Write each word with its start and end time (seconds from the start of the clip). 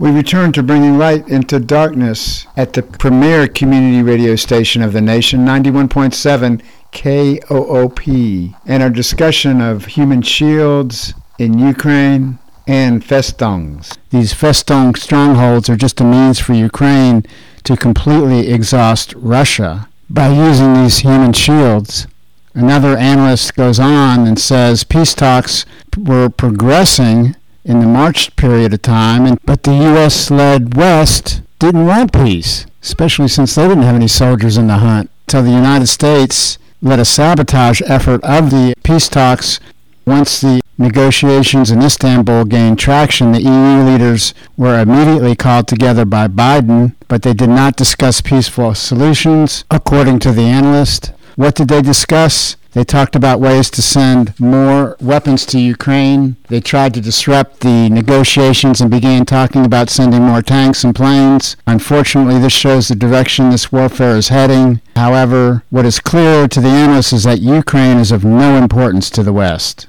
We 0.00 0.10
return 0.10 0.52
to 0.52 0.62
bringing 0.62 0.96
light 0.96 1.28
into 1.28 1.60
darkness 1.60 2.46
at 2.56 2.72
the 2.72 2.82
premier 2.82 3.46
community 3.46 4.02
radio 4.02 4.34
station 4.34 4.80
of 4.80 4.94
the 4.94 5.02
nation, 5.02 5.40
91.7 5.40 6.62
KOOP, 6.90 8.54
and 8.64 8.82
our 8.82 8.88
discussion 8.88 9.60
of 9.60 9.84
human 9.84 10.22
shields 10.22 11.12
in 11.38 11.58
Ukraine 11.58 12.38
and 12.66 13.04
festungs. 13.04 13.98
These 14.08 14.32
festung 14.32 14.96
strongholds 14.96 15.68
are 15.68 15.76
just 15.76 16.00
a 16.00 16.04
means 16.04 16.38
for 16.38 16.54
Ukraine 16.54 17.22
to 17.64 17.76
completely 17.76 18.48
exhaust 18.48 19.12
Russia 19.18 19.86
by 20.08 20.30
using 20.30 20.72
these 20.72 21.00
human 21.00 21.34
shields. 21.34 22.06
Another 22.54 22.96
analyst 22.96 23.54
goes 23.54 23.78
on 23.78 24.26
and 24.26 24.40
says 24.40 24.82
peace 24.82 25.12
talks 25.12 25.66
were 25.94 26.30
progressing 26.30 27.36
in 27.64 27.80
the 27.80 27.86
March 27.86 28.34
period 28.36 28.72
of 28.72 28.82
time, 28.82 29.26
and, 29.26 29.38
but 29.44 29.62
the 29.62 29.74
U.S. 29.74 30.30
led 30.30 30.76
West 30.76 31.42
didn't 31.58 31.86
want 31.86 32.12
peace, 32.12 32.66
especially 32.82 33.28
since 33.28 33.54
they 33.54 33.68
didn't 33.68 33.84
have 33.84 33.94
any 33.94 34.08
soldiers 34.08 34.56
in 34.56 34.66
the 34.66 34.78
hunt. 34.78 35.10
So 35.28 35.42
the 35.42 35.50
United 35.50 35.86
States 35.86 36.58
led 36.82 36.98
a 36.98 37.04
sabotage 37.04 37.82
effort 37.86 38.24
of 38.24 38.50
the 38.50 38.74
peace 38.82 39.08
talks 39.08 39.60
once 40.06 40.40
the 40.40 40.60
negotiations 40.78 41.70
in 41.70 41.82
Istanbul 41.82 42.44
gained 42.46 42.78
traction, 42.78 43.32
the 43.32 43.42
EU 43.42 43.84
leaders 43.84 44.34
were 44.56 44.80
immediately 44.80 45.36
called 45.36 45.68
together 45.68 46.04
by 46.04 46.26
Biden, 46.26 46.94
but 47.06 47.22
they 47.22 47.34
did 47.34 47.50
not 47.50 47.76
discuss 47.76 48.20
peaceful 48.20 48.74
solutions, 48.74 49.64
according 49.70 50.18
to 50.20 50.32
the 50.32 50.42
analyst. 50.42 51.12
What 51.36 51.54
did 51.54 51.68
they 51.68 51.82
discuss? 51.82 52.56
They 52.72 52.84
talked 52.84 53.16
about 53.16 53.40
ways 53.40 53.68
to 53.70 53.82
send 53.82 54.38
more 54.38 54.96
weapons 55.00 55.44
to 55.46 55.58
Ukraine. 55.58 56.36
They 56.48 56.60
tried 56.60 56.94
to 56.94 57.00
disrupt 57.00 57.60
the 57.60 57.88
negotiations 57.90 58.80
and 58.80 58.90
began 58.90 59.26
talking 59.26 59.64
about 59.64 59.90
sending 59.90 60.22
more 60.22 60.40
tanks 60.40 60.84
and 60.84 60.94
planes. 60.94 61.56
Unfortunately, 61.66 62.38
this 62.38 62.52
shows 62.52 62.86
the 62.86 62.94
direction 62.94 63.50
this 63.50 63.72
warfare 63.72 64.16
is 64.16 64.28
heading. 64.28 64.80
However, 64.94 65.64
what 65.70 65.84
is 65.84 65.98
clear 65.98 66.46
to 66.46 66.60
the 66.60 66.68
analysts 66.68 67.12
is 67.12 67.24
that 67.24 67.40
Ukraine 67.40 67.98
is 67.98 68.12
of 68.12 68.24
no 68.24 68.56
importance 68.56 69.10
to 69.10 69.24
the 69.24 69.32
West. 69.32 69.88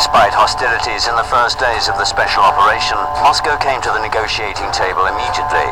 Despite 0.00 0.32
hostilities 0.32 1.12
in 1.12 1.16
the 1.20 1.28
first 1.28 1.60
days 1.60 1.84
of 1.92 2.00
the 2.00 2.08
special 2.08 2.40
operation, 2.40 2.96
Moscow 3.20 3.60
came 3.60 3.84
to 3.84 3.92
the 3.92 4.00
negotiating 4.00 4.72
table 4.72 5.04
immediately. 5.04 5.68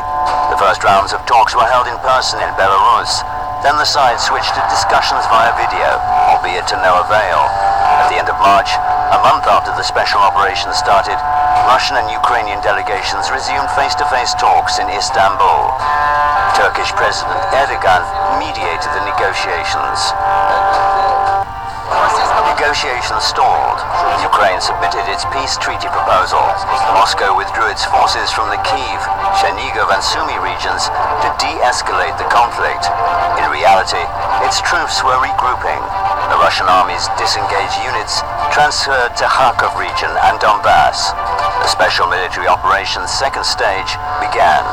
The 0.53 0.61
first 0.61 0.85
rounds 0.85 1.17
of 1.17 1.25
talks 1.25 1.57
were 1.57 1.65
held 1.65 1.89
in 1.89 1.97
person 2.05 2.37
in 2.37 2.53
Belarus. 2.53 3.25
Then 3.65 3.81
the 3.81 3.89
sides 3.89 4.21
switched 4.21 4.53
to 4.53 4.61
discussions 4.69 5.25
via 5.33 5.49
video, 5.57 5.97
albeit 6.29 6.69
to 6.69 6.77
no 6.77 7.01
avail. 7.01 7.41
At 8.05 8.13
the 8.13 8.21
end 8.21 8.29
of 8.29 8.37
March, 8.37 8.69
a 8.69 9.17
month 9.25 9.49
after 9.49 9.73
the 9.73 9.81
special 9.81 10.21
operation 10.21 10.77
started, 10.77 11.17
Russian 11.65 11.97
and 11.97 12.13
Ukrainian 12.13 12.61
delegations 12.61 13.33
resumed 13.33 13.73
face-to-face 13.73 14.37
talks 14.37 14.77
in 14.77 14.93
Istanbul. 14.93 15.73
Turkish 16.53 16.93
President 16.93 17.41
Erdogan 17.57 18.05
mediated 18.37 18.93
the 18.93 19.09
negotiations. 19.09 20.13
Negotiations 22.59 23.23
stalled. 23.23 23.79
Ukraine 24.19 24.59
submitted 24.59 25.07
its 25.07 25.23
peace 25.31 25.55
treaty 25.63 25.87
proposal. 25.95 26.43
Moscow 26.91 27.31
withdrew 27.31 27.71
its 27.71 27.87
forces 27.87 28.35
from 28.35 28.51
the 28.51 28.59
Kiev, 28.67 29.01
Chernigov 29.39 29.87
and 29.95 30.03
Sumy 30.03 30.35
regions 30.43 30.91
to 31.23 31.27
de-escalate 31.39 32.19
the 32.19 32.27
conflict. 32.27 32.83
In 33.39 33.47
reality, 33.47 34.03
its 34.43 34.59
troops 34.59 34.99
were 35.07 35.15
regrouping. 35.23 35.79
The 36.27 36.35
Russian 36.43 36.67
army's 36.67 37.07
disengaged 37.15 37.79
units 37.79 38.19
transferred 38.51 39.15
to 39.15 39.23
Kharkov 39.23 39.79
region 39.79 40.11
and 40.27 40.35
Donbass. 40.43 41.15
The 41.63 41.71
special 41.71 42.11
military 42.11 42.51
operations 42.51 43.09
second 43.09 43.45
stage 43.47 43.95
began. 44.19 44.67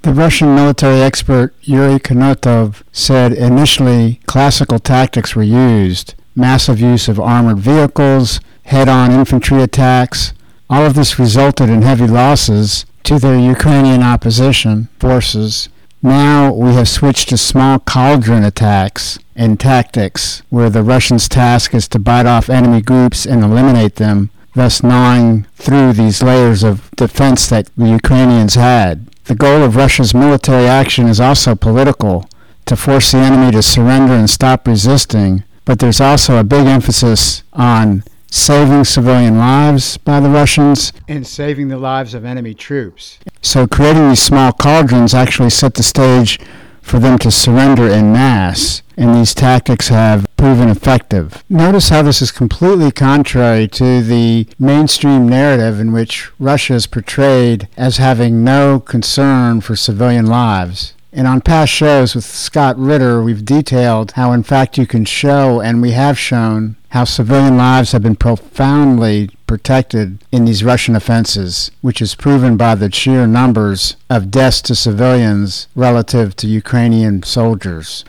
The 0.00 0.16
Russian 0.16 0.54
military 0.54 1.02
expert 1.02 1.52
Yuri 1.60 2.00
Knutov 2.00 2.80
said 2.92 3.34
initially 3.34 4.20
classical 4.24 4.78
tactics 4.78 5.36
were 5.36 5.42
used 5.42 6.14
massive 6.36 6.80
use 6.80 7.08
of 7.08 7.18
armored 7.18 7.58
vehicles, 7.58 8.40
head-on 8.64 9.10
infantry 9.10 9.62
attacks. 9.62 10.32
All 10.68 10.84
of 10.84 10.94
this 10.94 11.18
resulted 11.18 11.70
in 11.70 11.82
heavy 11.82 12.06
losses 12.06 12.84
to 13.04 13.18
their 13.18 13.38
Ukrainian 13.38 14.02
opposition 14.02 14.88
forces. 15.00 15.68
Now 16.02 16.52
we 16.52 16.74
have 16.74 16.88
switched 16.88 17.30
to 17.30 17.36
small 17.36 17.78
cauldron 17.78 18.44
attacks 18.44 19.18
and 19.34 19.58
tactics, 19.58 20.42
where 20.50 20.70
the 20.70 20.82
Russians' 20.82 21.28
task 21.28 21.74
is 21.74 21.88
to 21.88 21.98
bite 21.98 22.26
off 22.26 22.50
enemy 22.50 22.82
groups 22.82 23.26
and 23.26 23.42
eliminate 23.42 23.96
them, 23.96 24.30
thus 24.54 24.82
gnawing 24.82 25.46
through 25.56 25.92
these 25.92 26.22
layers 26.22 26.62
of 26.62 26.90
defense 26.96 27.48
that 27.48 27.70
the 27.76 27.88
Ukrainians 27.88 28.54
had. 28.54 29.06
The 29.24 29.34
goal 29.34 29.62
of 29.62 29.76
Russia's 29.76 30.14
military 30.14 30.66
action 30.66 31.06
is 31.08 31.20
also 31.20 31.54
political, 31.54 32.28
to 32.66 32.76
force 32.76 33.12
the 33.12 33.18
enemy 33.18 33.52
to 33.52 33.62
surrender 33.62 34.14
and 34.14 34.28
stop 34.28 34.66
resisting, 34.66 35.44
but 35.66 35.80
there's 35.80 36.00
also 36.00 36.38
a 36.38 36.44
big 36.44 36.66
emphasis 36.66 37.42
on 37.52 38.02
saving 38.30 38.84
civilian 38.84 39.36
lives 39.36 39.98
by 39.98 40.20
the 40.20 40.30
Russians 40.30 40.92
and 41.08 41.26
saving 41.26 41.68
the 41.68 41.76
lives 41.76 42.14
of 42.14 42.24
enemy 42.24 42.54
troops. 42.54 43.18
So 43.42 43.66
creating 43.66 44.08
these 44.08 44.22
small 44.22 44.52
cauldrons 44.52 45.12
actually 45.12 45.50
set 45.50 45.74
the 45.74 45.82
stage 45.82 46.40
for 46.86 47.00
them 47.00 47.18
to 47.18 47.32
surrender 47.32 47.88
in 47.88 48.12
mass, 48.12 48.80
and 48.96 49.12
these 49.12 49.34
tactics 49.34 49.88
have 49.88 50.24
proven 50.36 50.68
effective. 50.68 51.42
Notice 51.48 51.88
how 51.88 52.02
this 52.02 52.22
is 52.22 52.30
completely 52.30 52.92
contrary 52.92 53.66
to 53.68 54.02
the 54.02 54.46
mainstream 54.56 55.28
narrative 55.28 55.80
in 55.80 55.92
which 55.92 56.30
Russia 56.38 56.74
is 56.74 56.86
portrayed 56.86 57.68
as 57.76 57.96
having 57.96 58.44
no 58.44 58.78
concern 58.78 59.60
for 59.60 59.74
civilian 59.74 60.26
lives. 60.26 60.94
And 61.16 61.26
on 61.26 61.40
past 61.40 61.72
shows 61.72 62.14
with 62.14 62.26
Scott 62.26 62.78
Ritter, 62.78 63.22
we've 63.22 63.42
detailed 63.42 64.12
how, 64.12 64.32
in 64.32 64.42
fact, 64.42 64.76
you 64.76 64.86
can 64.86 65.06
show, 65.06 65.62
and 65.62 65.80
we 65.80 65.92
have 65.92 66.18
shown, 66.18 66.76
how 66.90 67.04
civilian 67.04 67.56
lives 67.56 67.92
have 67.92 68.02
been 68.02 68.16
profoundly 68.16 69.30
protected 69.46 70.22
in 70.30 70.44
these 70.44 70.62
Russian 70.62 70.94
offenses, 70.94 71.70
which 71.80 72.02
is 72.02 72.14
proven 72.14 72.58
by 72.58 72.74
the 72.74 72.92
sheer 72.92 73.26
numbers 73.26 73.96
of 74.10 74.30
deaths 74.30 74.60
to 74.60 74.74
civilians 74.74 75.68
relative 75.74 76.36
to 76.36 76.46
Ukrainian 76.46 77.22
soldiers. 77.22 78.04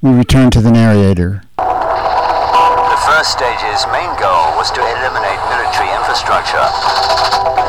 We 0.00 0.12
return 0.12 0.52
to 0.52 0.60
the 0.60 0.70
narrator. 0.70 1.42
The 1.56 3.02
first 3.04 3.32
stage's 3.32 3.84
main 3.90 4.16
goal 4.20 4.53
was 4.64 4.72
to 4.72 4.80
eliminate 4.80 5.36
military 5.52 5.92
infrastructure. 5.92 6.64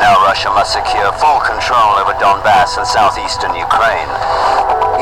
Now 0.00 0.16
Russia 0.24 0.48
must 0.48 0.72
secure 0.72 1.12
full 1.20 1.44
control 1.44 2.00
over 2.00 2.16
Donbass 2.16 2.80
and 2.80 2.88
southeastern 2.88 3.52
Ukraine 3.52 4.08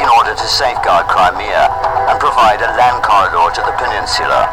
in 0.02 0.10
order 0.10 0.34
to 0.34 0.46
safeguard 0.50 1.06
Crimea 1.06 1.70
and 2.10 2.18
provide 2.18 2.58
a 2.66 2.74
land 2.74 2.98
corridor 2.98 3.46
to 3.46 3.62
the 3.62 3.74
peninsula. 3.78 4.50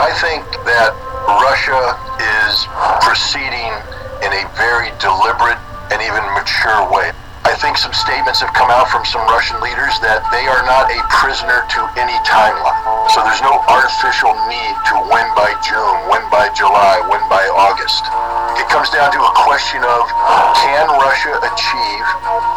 I 0.00 0.16
think 0.16 0.48
that 0.64 0.96
Russia 1.28 1.92
is 2.24 2.64
proceeding 3.04 3.76
in 4.24 4.32
a 4.32 4.48
very 4.56 4.96
deliberate 4.96 5.60
and 5.92 6.00
even 6.00 6.24
mature 6.32 6.88
way. 6.88 7.12
I 7.46 7.54
think 7.54 7.78
some 7.78 7.94
statements 7.94 8.42
have 8.42 8.50
come 8.58 8.74
out 8.74 8.90
from 8.90 9.06
some 9.06 9.22
Russian 9.30 9.62
leaders 9.62 9.94
that 10.02 10.18
they 10.34 10.50
are 10.50 10.66
not 10.66 10.90
a 10.90 10.98
prisoner 11.14 11.62
to 11.62 11.80
any 11.94 12.18
timeline. 12.26 12.74
So 13.14 13.22
there's 13.22 13.38
no 13.38 13.62
artificial 13.70 14.34
need 14.50 14.74
to 14.90 14.98
win 15.06 15.30
by 15.38 15.54
June, 15.62 15.96
win 16.10 16.26
by 16.26 16.50
July, 16.58 17.06
win 17.06 17.22
by 17.30 17.46
August. 17.54 18.02
It 18.58 18.66
comes 18.66 18.90
down 18.90 19.14
to 19.14 19.22
a 19.22 19.32
question 19.46 19.78
of 19.78 20.02
can 20.58 20.90
Russia 20.98 21.38
achieve 21.38 22.06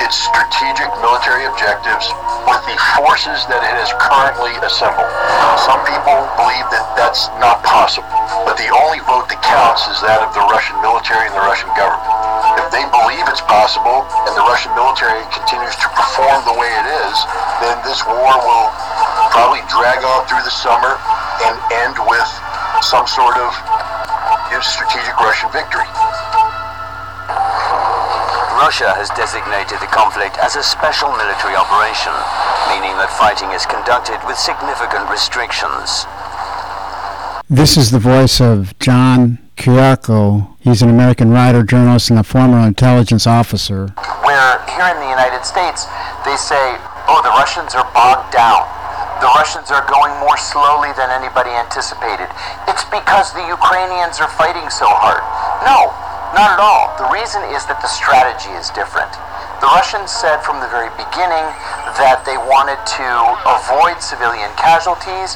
its 0.02 0.18
strategic 0.18 0.90
military 1.06 1.46
objectives 1.46 2.10
with 2.50 2.62
the 2.66 2.74
forces 2.98 3.46
that 3.46 3.62
it 3.62 3.76
has 3.78 3.94
currently 4.02 4.58
assembled? 4.66 5.06
Some 5.70 5.86
people 5.86 6.18
believe 6.34 6.66
that 6.74 6.98
that's 6.98 7.30
not 7.38 7.62
possible, 7.62 8.10
but 8.42 8.58
the 8.58 8.74
only 8.74 9.06
vote 9.06 9.30
that 9.30 9.38
counts 9.46 9.86
is 9.86 10.02
that 10.02 10.26
of 10.26 10.34
the 10.34 10.42
Russian 10.50 10.82
military 10.82 11.30
and 11.30 11.36
the 11.38 11.46
Russian 11.46 11.70
government. 11.78 12.19
If 12.70 12.78
they 12.78 12.86
believe 12.94 13.26
it's 13.26 13.42
possible 13.50 14.06
and 14.30 14.38
the 14.38 14.46
Russian 14.46 14.70
military 14.78 15.26
continues 15.34 15.74
to 15.82 15.90
perform 15.90 16.46
the 16.46 16.54
way 16.54 16.70
it 16.70 16.86
is, 17.02 17.18
then 17.66 17.82
this 17.82 18.06
war 18.06 18.30
will 18.46 18.70
probably 19.34 19.66
drag 19.66 20.06
on 20.06 20.30
through 20.30 20.46
the 20.46 20.54
summer 20.54 21.02
and 21.50 21.58
end 21.82 21.98
with 22.06 22.30
some 22.86 23.10
sort 23.10 23.42
of 23.42 23.50
you 24.54 24.62
know, 24.62 24.62
strategic 24.62 25.18
Russian 25.18 25.50
victory. 25.50 25.90
Russia 28.62 28.94
has 28.94 29.10
designated 29.18 29.82
the 29.82 29.90
conflict 29.90 30.38
as 30.38 30.54
a 30.54 30.62
special 30.62 31.10
military 31.18 31.58
operation, 31.58 32.14
meaning 32.70 32.94
that 33.02 33.10
fighting 33.18 33.50
is 33.50 33.66
conducted 33.66 34.22
with 34.30 34.38
significant 34.38 35.10
restrictions. 35.10 36.06
This 37.50 37.82
is 37.82 37.90
the 37.90 37.98
voice 37.98 38.38
of 38.38 38.78
John 38.78 39.40
Kiriakou. 39.58 40.59
He's 40.70 40.86
an 40.86 40.94
American 40.94 41.34
writer, 41.34 41.66
journalist, 41.66 42.14
and 42.14 42.20
a 42.20 42.24
former 42.24 42.62
intelligence 42.62 43.26
officer. 43.26 43.90
Where 44.22 44.62
here 44.70 44.86
in 44.94 45.02
the 45.02 45.10
United 45.10 45.42
States, 45.42 45.90
they 46.30 46.38
say, 46.38 46.78
oh, 47.10 47.26
the 47.26 47.34
Russians 47.34 47.74
are 47.74 47.90
bogged 47.90 48.30
down. 48.30 48.70
The 49.18 49.34
Russians 49.34 49.74
are 49.74 49.82
going 49.90 50.14
more 50.22 50.38
slowly 50.38 50.94
than 50.94 51.10
anybody 51.10 51.50
anticipated. 51.50 52.30
It's 52.70 52.86
because 52.94 53.34
the 53.34 53.50
Ukrainians 53.50 54.22
are 54.22 54.30
fighting 54.38 54.70
so 54.70 54.86
hard. 54.86 55.26
No, 55.66 55.90
Not 56.38 56.54
at 56.54 56.62
all. 56.62 56.94
The 57.02 57.10
reason 57.10 57.42
is 57.58 57.66
that 57.66 57.82
the 57.82 57.90
strategy 57.90 58.54
is 58.54 58.70
different. 58.78 59.10
The 59.66 59.70
Russians 59.74 60.14
said 60.14 60.46
from 60.46 60.62
the 60.62 60.70
very 60.70 60.94
beginning 60.94 61.46
that 61.98 62.22
they 62.24 62.38
wanted 62.38 62.78
to 62.78 63.08
avoid 63.58 63.98
civilian 63.98 64.54
casualties. 64.54 65.34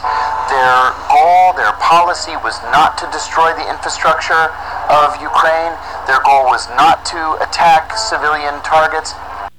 Their 0.54 0.94
goal, 1.10 1.58
their 1.58 1.74
policy 1.82 2.38
was 2.46 2.56
not 2.70 2.96
to 3.02 3.10
destroy 3.10 3.52
the 3.58 3.66
infrastructure 3.68 4.54
of 4.94 5.22
Ukraine. 5.22 5.74
Their 6.08 6.22
goal 6.24 6.46
was 6.46 6.70
not 6.78 7.06
to 7.08 7.38
attack 7.42 7.98
civilian 7.98 8.62
targets. 8.62 9.14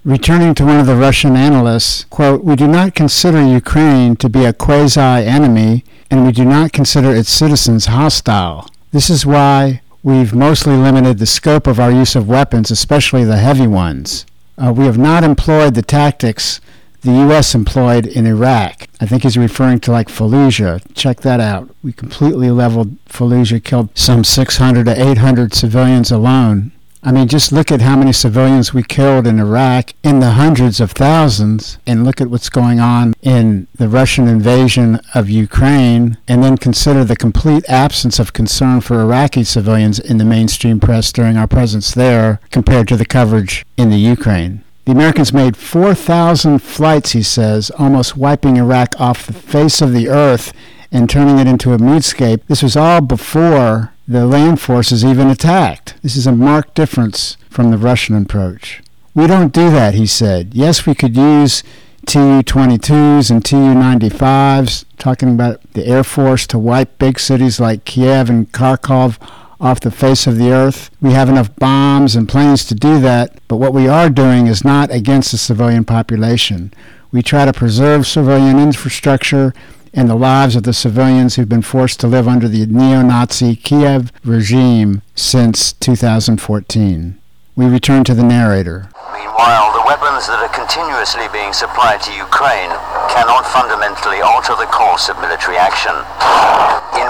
Returning 0.04 0.54
to 0.54 0.66
one 0.66 0.78
of 0.78 0.86
the 0.86 0.96
Russian 0.96 1.34
analysts, 1.34 2.04
quote, 2.10 2.44
We 2.44 2.56
do 2.56 2.68
not 2.68 2.94
consider 2.94 3.42
Ukraine 3.42 4.16
to 4.16 4.28
be 4.28 4.44
a 4.44 4.52
quasi-enemy, 4.52 5.84
and 6.10 6.26
we 6.26 6.32
do 6.32 6.44
not 6.44 6.72
consider 6.72 7.10
its 7.14 7.30
citizens 7.30 7.86
hostile. 7.86 8.68
This 8.92 9.08
is 9.08 9.24
why 9.24 9.80
we've 10.02 10.34
mostly 10.34 10.76
limited 10.76 11.18
the 11.18 11.26
scope 11.26 11.66
of 11.66 11.80
our 11.80 11.90
use 11.90 12.14
of 12.14 12.28
weapons, 12.28 12.70
especially 12.70 13.24
the 13.24 13.38
heavy 13.38 13.66
ones. 13.66 14.26
Uh, 14.56 14.72
we 14.72 14.84
have 14.84 14.98
not 14.98 15.24
employed 15.24 15.74
the 15.74 15.82
tactics 15.82 16.60
the 17.04 17.12
U.S. 17.26 17.54
employed 17.54 18.06
in 18.06 18.26
Iraq. 18.26 18.88
I 18.98 19.06
think 19.06 19.22
he's 19.22 19.36
referring 19.36 19.80
to 19.80 19.92
like 19.92 20.08
Fallujah. 20.08 20.80
Check 20.94 21.20
that 21.20 21.38
out. 21.38 21.68
We 21.82 21.92
completely 21.92 22.50
leveled 22.50 22.96
Fallujah, 23.04 23.62
killed 23.62 23.90
some 23.96 24.24
600 24.24 24.86
to 24.86 25.10
800 25.10 25.52
civilians 25.52 26.10
alone. 26.10 26.72
I 27.06 27.12
mean, 27.12 27.28
just 27.28 27.52
look 27.52 27.70
at 27.70 27.82
how 27.82 27.98
many 27.98 28.14
civilians 28.14 28.72
we 28.72 28.82
killed 28.82 29.26
in 29.26 29.38
Iraq 29.38 29.90
in 30.02 30.20
the 30.20 30.30
hundreds 30.30 30.80
of 30.80 30.92
thousands, 30.92 31.76
and 31.86 32.02
look 32.02 32.18
at 32.22 32.30
what's 32.30 32.48
going 32.48 32.80
on 32.80 33.12
in 33.20 33.66
the 33.74 33.90
Russian 33.90 34.26
invasion 34.26 34.98
of 35.14 35.28
Ukraine, 35.28 36.16
and 36.26 36.42
then 36.42 36.56
consider 36.56 37.04
the 37.04 37.16
complete 37.16 37.68
absence 37.68 38.18
of 38.18 38.32
concern 38.32 38.80
for 38.80 39.02
Iraqi 39.02 39.44
civilians 39.44 39.98
in 39.98 40.16
the 40.16 40.24
mainstream 40.24 40.80
press 40.80 41.12
during 41.12 41.36
our 41.36 41.46
presence 41.46 41.92
there 41.92 42.40
compared 42.50 42.88
to 42.88 42.96
the 42.96 43.04
coverage 43.04 43.66
in 43.76 43.90
the 43.90 43.98
Ukraine. 43.98 44.63
The 44.84 44.92
Americans 44.92 45.32
made 45.32 45.56
4,000 45.56 46.58
flights, 46.58 47.12
he 47.12 47.22
says, 47.22 47.70
almost 47.78 48.18
wiping 48.18 48.58
Iraq 48.58 49.00
off 49.00 49.26
the 49.26 49.32
face 49.32 49.80
of 49.80 49.92
the 49.92 50.08
earth 50.08 50.52
and 50.92 51.08
turning 51.08 51.38
it 51.38 51.46
into 51.46 51.72
a 51.72 51.78
moodscape. 51.78 52.42
This 52.48 52.62
was 52.62 52.76
all 52.76 53.00
before 53.00 53.92
the 54.06 54.26
land 54.26 54.60
forces 54.60 55.02
even 55.04 55.30
attacked. 55.30 55.94
This 56.02 56.16
is 56.16 56.26
a 56.26 56.32
marked 56.32 56.74
difference 56.74 57.38
from 57.48 57.70
the 57.70 57.78
Russian 57.78 58.14
approach. 58.14 58.82
We 59.14 59.26
don't 59.26 59.52
do 59.52 59.70
that, 59.70 59.94
he 59.94 60.06
said. 60.06 60.54
Yes, 60.54 60.84
we 60.84 60.94
could 60.94 61.16
use 61.16 61.62
Tu 62.04 62.42
22s 62.42 63.30
and 63.30 63.42
Tu 63.42 63.56
95s, 63.56 64.84
talking 64.98 65.30
about 65.30 65.62
the 65.72 65.86
Air 65.86 66.04
Force 66.04 66.46
to 66.48 66.58
wipe 66.58 66.98
big 66.98 67.18
cities 67.18 67.58
like 67.58 67.86
Kiev 67.86 68.28
and 68.28 68.52
Kharkov 68.52 69.18
off 69.64 69.80
the 69.80 69.90
face 69.90 70.26
of 70.26 70.36
the 70.36 70.52
earth. 70.52 70.90
We 71.00 71.12
have 71.12 71.30
enough 71.30 71.56
bombs 71.56 72.14
and 72.14 72.28
planes 72.28 72.66
to 72.66 72.74
do 72.74 73.00
that, 73.00 73.38
but 73.48 73.56
what 73.56 73.72
we 73.72 73.88
are 73.88 74.10
doing 74.10 74.46
is 74.46 74.62
not 74.62 74.92
against 74.92 75.32
the 75.32 75.38
civilian 75.38 75.84
population. 75.84 76.72
We 77.10 77.22
try 77.22 77.46
to 77.46 77.52
preserve 77.52 78.06
civilian 78.06 78.58
infrastructure 78.58 79.54
and 79.94 80.10
the 80.10 80.16
lives 80.16 80.54
of 80.54 80.64
the 80.64 80.74
civilians 80.74 81.36
who've 81.36 81.48
been 81.48 81.62
forced 81.62 81.98
to 82.00 82.06
live 82.06 82.28
under 82.28 82.46
the 82.46 82.66
neo-Nazi 82.66 83.56
Kiev 83.56 84.12
regime 84.22 85.00
since 85.14 85.72
2014. 85.72 87.18
We 87.56 87.66
return 87.66 88.04
to 88.04 88.14
the 88.14 88.24
narrator. 88.24 88.90
Meanwhile, 89.14 89.72
the 89.72 89.84
weapons 89.86 90.26
that 90.26 90.42
are 90.42 90.52
continuously 90.52 91.24
being 91.32 91.54
supplied 91.54 92.02
to 92.02 92.12
Ukraine 92.12 92.74
cannot 93.14 93.46
fundamentally 93.46 94.20
alter 94.20 94.58
the 94.58 94.68
course 94.68 95.08
of 95.08 95.16
military 95.22 95.56
action. 95.56 95.94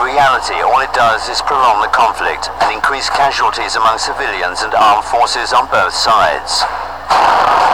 Reality, 0.05 0.61
all 0.61 0.85
it 0.85 0.93
does 0.93 1.33
is 1.33 1.41
prolong 1.49 1.81
the 1.81 1.89
conflict 1.89 2.53
and 2.61 2.77
increase 2.77 3.09
casualties 3.09 3.73
among 3.73 3.97
civilians 3.97 4.61
and 4.61 4.77
armed 4.77 5.09
forces 5.09 5.57
on 5.57 5.65
both 5.73 5.97
sides. 5.97 6.61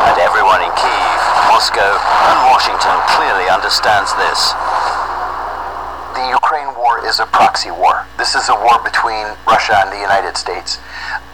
And 0.06 0.14
everyone 0.22 0.62
in 0.62 0.70
Kiev, 0.78 1.20
Moscow, 1.50 1.90
and 1.90 2.38
Washington 2.46 2.94
clearly 3.18 3.50
understands 3.50 4.14
this 4.14 4.54
the 6.14 6.30
Ukraine 6.30 6.70
war 6.78 7.02
is 7.02 7.18
a 7.18 7.26
proxy 7.26 7.74
war. 7.74 8.06
This 8.14 8.38
is 8.38 8.46
a 8.46 8.54
war 8.54 8.78
between 8.86 9.34
Russia 9.42 9.82
and 9.82 9.90
the 9.90 9.98
United 9.98 10.38
States. 10.38 10.78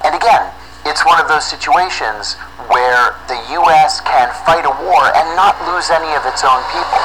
And 0.00 0.16
again, 0.16 0.48
it's 0.88 1.04
one 1.04 1.20
of 1.20 1.28
those 1.28 1.44
situations 1.44 2.40
where 2.72 3.12
the 3.28 3.36
U.S. 3.60 4.00
can 4.00 4.32
fight 4.48 4.64
a 4.64 4.74
war 4.80 5.04
and 5.12 5.26
not 5.36 5.60
lose 5.68 5.92
any 5.92 6.08
of 6.16 6.24
its 6.24 6.40
own 6.40 6.62
people. 6.72 7.04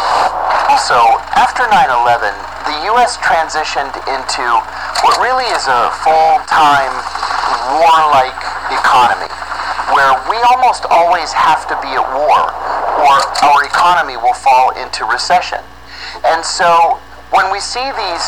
Also, 0.71 0.95
after 1.35 1.67
9 1.67 1.75
11, 1.75 2.50
the 2.65 2.77
U.S. 2.95 3.17
transitioned 3.17 3.93
into 4.09 4.45
what 5.01 5.17
really 5.21 5.47
is 5.55 5.65
a 5.65 5.89
full 6.03 6.37
time 6.45 6.93
warlike 7.81 8.41
economy, 8.69 9.31
where 9.95 10.13
we 10.29 10.37
almost 10.51 10.85
always 10.89 11.31
have 11.33 11.67
to 11.67 11.75
be 11.81 11.91
at 11.93 12.05
war, 12.13 12.39
or 13.01 13.13
our 13.45 13.61
economy 13.65 14.17
will 14.17 14.37
fall 14.37 14.71
into 14.77 15.05
recession. 15.05 15.59
And 16.25 16.43
so 16.43 16.99
when 17.31 17.47
we 17.47 17.63
see 17.63 17.83
these 17.83 18.25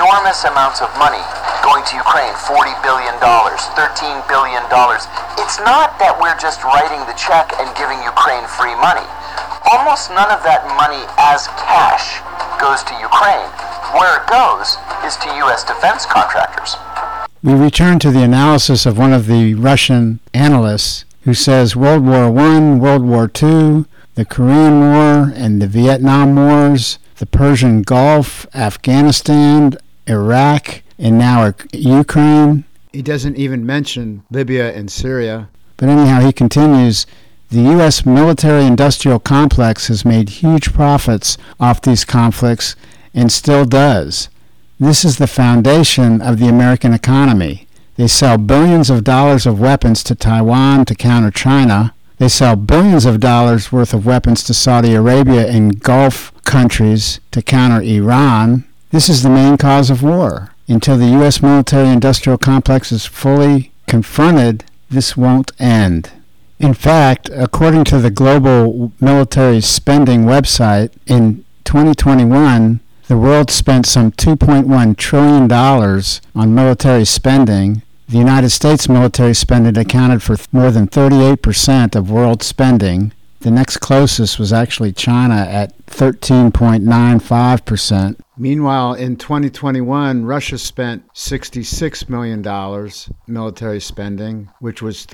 enormous 0.00 0.48
amounts 0.48 0.80
of 0.80 0.88
money 0.96 1.20
going 1.60 1.84
to 1.84 1.94
Ukraine, 2.00 2.32
$40 2.32 2.72
billion, 2.80 3.12
$13 3.20 4.24
billion, 4.24 4.64
it's 5.36 5.60
not 5.68 6.00
that 6.00 6.16
we're 6.16 6.38
just 6.40 6.64
writing 6.64 7.04
the 7.04 7.12
check 7.12 7.52
and 7.60 7.68
giving 7.76 8.00
Ukraine 8.08 8.48
free 8.48 8.72
money. 8.80 9.04
Almost 9.68 10.08
none 10.16 10.32
of 10.32 10.40
that 10.48 10.64
money 10.80 11.04
as 11.20 11.44
cash 11.60 12.24
goes 12.56 12.80
to 12.88 12.94
Ukraine. 13.04 13.52
Where 13.92 14.20
it 14.20 14.26
goes 14.28 14.76
is 15.04 15.16
to 15.16 15.34
U.S. 15.44 15.64
defense 15.64 16.06
contractors. 16.06 16.76
We 17.42 17.54
return 17.54 17.98
to 18.00 18.10
the 18.10 18.22
analysis 18.22 18.86
of 18.86 18.98
one 18.98 19.12
of 19.12 19.26
the 19.26 19.54
Russian 19.54 20.20
analysts 20.34 21.04
who 21.22 21.34
says 21.34 21.76
World 21.76 22.04
War 22.04 22.24
I, 22.38 22.74
World 22.76 23.02
War 23.02 23.24
II, 23.24 23.84
the 24.14 24.24
Korean 24.24 24.80
War, 24.80 25.32
and 25.34 25.62
the 25.62 25.66
Vietnam 25.66 26.36
Wars 26.36 26.98
the 27.18 27.26
Persian 27.26 27.82
Gulf, 27.82 28.46
Afghanistan, 28.54 29.76
Iraq, 30.06 30.82
and 30.98 31.18
now 31.18 31.52
Ukraine. 31.72 32.64
He 32.92 33.02
doesn't 33.02 33.36
even 33.36 33.66
mention 33.66 34.22
Libya 34.30 34.72
and 34.72 34.90
Syria. 34.90 35.48
But 35.76 35.88
anyhow, 35.88 36.20
he 36.20 36.32
continues 36.32 37.06
the 37.50 37.62
U.S. 37.62 38.06
military 38.06 38.64
industrial 38.64 39.18
complex 39.18 39.88
has 39.88 40.04
made 40.04 40.28
huge 40.28 40.72
profits 40.72 41.38
off 41.58 41.82
these 41.82 42.04
conflicts 42.04 42.76
and 43.14 43.30
still 43.32 43.64
does. 43.64 44.28
This 44.80 45.04
is 45.04 45.18
the 45.18 45.26
foundation 45.26 46.20
of 46.20 46.38
the 46.38 46.48
American 46.48 46.92
economy. 46.92 47.66
They 47.96 48.06
sell 48.06 48.38
billions 48.38 48.90
of 48.90 49.02
dollars 49.02 49.44
of 49.44 49.58
weapons 49.58 50.04
to 50.04 50.14
Taiwan 50.14 50.84
to 50.84 50.94
counter 50.94 51.32
China. 51.32 51.94
They 52.18 52.28
sell 52.28 52.54
billions 52.54 53.04
of 53.04 53.18
dollars 53.18 53.72
worth 53.72 53.92
of 53.92 54.06
weapons 54.06 54.44
to 54.44 54.54
Saudi 54.54 54.94
Arabia 54.94 55.48
and 55.48 55.80
Gulf 55.80 56.32
countries 56.44 57.18
to 57.32 57.42
counter 57.42 57.82
Iran. 57.82 58.64
This 58.90 59.08
is 59.08 59.22
the 59.22 59.30
main 59.30 59.56
cause 59.56 59.90
of 59.90 60.02
war. 60.02 60.52
Until 60.68 60.96
the 60.96 61.06
U.S. 61.18 61.42
military 61.42 61.88
industrial 61.88 62.38
complex 62.38 62.92
is 62.92 63.04
fully 63.04 63.72
confronted, 63.88 64.64
this 64.90 65.16
won't 65.16 65.50
end. 65.58 66.12
In 66.60 66.74
fact, 66.74 67.30
according 67.32 67.84
to 67.84 67.98
the 67.98 68.10
Global 68.10 68.92
Military 69.00 69.60
Spending 69.60 70.22
website, 70.24 70.90
in 71.06 71.44
2021, 71.64 72.80
the 73.08 73.16
world 73.16 73.50
spent 73.50 73.86
some 73.86 74.12
$2.1 74.12 74.96
trillion 74.96 75.50
on 75.50 76.54
military 76.54 77.04
spending, 77.06 77.80
the 78.06 78.18
United 78.18 78.50
States 78.50 78.86
military 78.86 79.34
spending 79.34 79.78
accounted 79.78 80.22
for 80.22 80.36
more 80.52 80.70
than 80.70 80.86
38% 80.86 81.96
of 81.96 82.10
world 82.10 82.42
spending. 82.42 83.14
The 83.40 83.50
next 83.50 83.78
closest 83.78 84.38
was 84.38 84.52
actually 84.52 84.92
China 84.92 85.36
at 85.36 85.72
13.95%. 85.86 88.20
Meanwhile, 88.36 88.92
in 88.94 89.16
2021, 89.16 90.26
Russia 90.26 90.58
spent 90.58 91.10
$66 91.14 92.10
million 92.10 92.42
military 93.26 93.80
spending, 93.80 94.50
which 94.60 94.82
was 94.82 95.06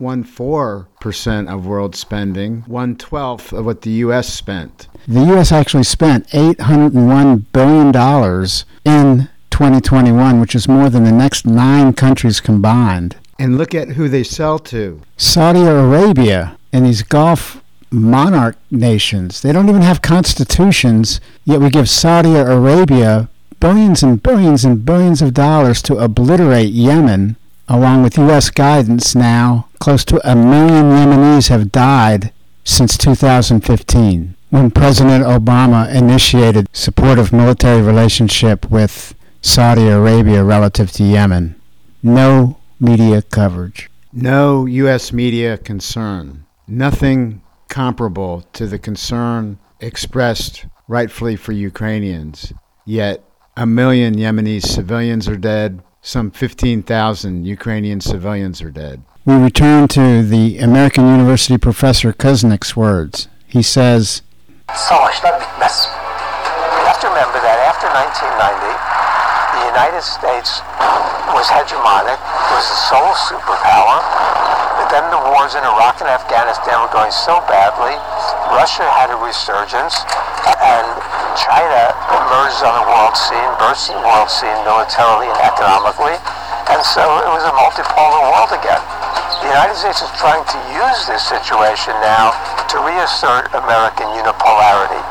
3.14% 0.00 1.52
of 1.52 1.66
world 1.66 1.94
spending, 1.94 2.62
one 2.62 2.96
twelfth 2.96 3.52
of 3.52 3.66
what 3.66 3.82
the 3.82 3.90
U.S. 3.90 4.32
spent. 4.32 4.88
The 5.06 5.24
U.S. 5.26 5.52
actually 5.52 5.84
spent 5.84 6.26
$801 6.28 7.44
billion 7.52 7.88
in 8.84 9.28
2021, 9.50 10.40
which 10.40 10.54
is 10.54 10.66
more 10.68 10.88
than 10.88 11.04
the 11.04 11.12
next 11.12 11.46
nine 11.46 11.92
countries 11.92 12.40
combined. 12.40 13.16
And 13.38 13.58
look 13.58 13.74
at 13.74 13.90
who 13.90 14.08
they 14.08 14.22
sell 14.22 14.58
to 14.60 15.02
Saudi 15.18 15.60
Arabia 15.62 16.56
and 16.72 16.86
these 16.86 17.02
Gulf 17.02 17.62
monarch 17.90 18.56
nations. 18.70 19.42
They 19.42 19.52
don't 19.52 19.68
even 19.68 19.82
have 19.82 20.00
constitutions, 20.00 21.20
yet 21.44 21.60
we 21.60 21.68
give 21.68 21.90
Saudi 21.90 22.36
Arabia 22.36 23.28
billions 23.58 24.02
and 24.02 24.22
billions 24.22 24.64
and 24.64 24.84
billions 24.84 25.20
of 25.20 25.34
dollars 25.34 25.82
to 25.82 25.98
obliterate 25.98 26.70
Yemen, 26.70 27.36
along 27.68 28.02
with 28.02 28.16
U.S. 28.16 28.48
guidance 28.48 29.14
now. 29.14 29.66
Close 29.80 30.04
to 30.04 30.20
a 30.30 30.36
million 30.36 30.90
Yemenis 30.90 31.48
have 31.48 31.72
died 31.72 32.34
since 32.64 32.98
2015 32.98 34.36
when 34.50 34.70
President 34.70 35.24
Obama 35.24 35.90
initiated 35.94 36.68
supportive 36.74 37.32
military 37.32 37.80
relationship 37.80 38.70
with 38.70 39.14
Saudi 39.40 39.88
Arabia 39.88 40.44
relative 40.44 40.92
to 40.92 41.02
Yemen. 41.02 41.58
No 42.02 42.58
media 42.78 43.22
coverage. 43.22 43.88
No 44.12 44.66
U.S. 44.66 45.14
media 45.14 45.56
concern. 45.56 46.44
Nothing 46.68 47.40
comparable 47.68 48.42
to 48.52 48.66
the 48.66 48.78
concern 48.78 49.58
expressed 49.80 50.66
rightfully 50.88 51.36
for 51.36 51.52
Ukrainians. 51.52 52.52
Yet 52.84 53.24
a 53.56 53.64
million 53.64 54.14
Yemenis 54.14 54.66
civilians 54.66 55.26
are 55.26 55.38
dead, 55.38 55.80
some 56.02 56.30
15,000 56.30 57.46
Ukrainian 57.46 58.02
civilians 58.02 58.60
are 58.60 58.70
dead. 58.70 59.02
We 59.28 59.36
return 59.36 59.86
to 59.88 60.24
the 60.24 60.56
American 60.64 61.04
University 61.04 61.58
professor 61.58 62.10
Kuznick's 62.16 62.72
words. 62.72 63.28
He 63.44 63.60
says, 63.60 64.22
Savaşlar 64.72 65.36
bitmez. 65.36 65.92
Have 66.88 67.00
to 67.04 67.08
remember 67.12 67.36
that 67.44 67.60
after 67.68 67.84
1990, 67.92 68.64
the 69.60 69.62
United 69.76 70.00
States 70.00 70.64
was 71.36 71.44
hegemonic, 71.52 72.16
was 72.48 72.64
the 72.64 72.80
sole 72.88 73.12
superpower. 73.28 74.00
But 74.80 74.88
then 74.88 75.04
the 75.12 75.20
wars 75.28 75.52
in 75.52 75.68
Iraq 75.68 76.00
and 76.00 76.08
Afghanistan 76.08 76.80
were 76.80 76.88
going 76.88 77.12
so 77.12 77.44
badly. 77.44 77.92
Russia 78.56 78.88
had 78.88 79.12
a 79.12 79.20
resurgence, 79.20 80.00
and 80.64 80.86
China 81.36 81.92
emerged 82.08 82.64
on 82.64 82.72
the 82.72 82.86
world 82.88 83.14
scene, 83.20 83.52
burst 83.60 83.92
the 83.92 84.00
world 84.00 84.32
scene 84.32 84.56
militarily 84.64 85.28
and 85.28 85.40
economically. 85.44 86.16
And 86.72 86.80
so 86.88 87.04
it 87.20 87.28
was 87.28 87.44
a 87.44 87.52
multipolar 87.52 88.32
world 88.32 88.56
again. 88.56 88.80
The 89.40 89.46
United 89.46 89.74
States 89.76 90.02
is 90.02 90.10
trying 90.18 90.44
to 90.44 90.58
use 90.72 91.06
this 91.06 91.26
situation 91.26 91.94
now 92.02 92.30
to 92.68 92.78
reassert 92.84 93.48
American 93.54 94.06
unipolarity. 94.08 95.02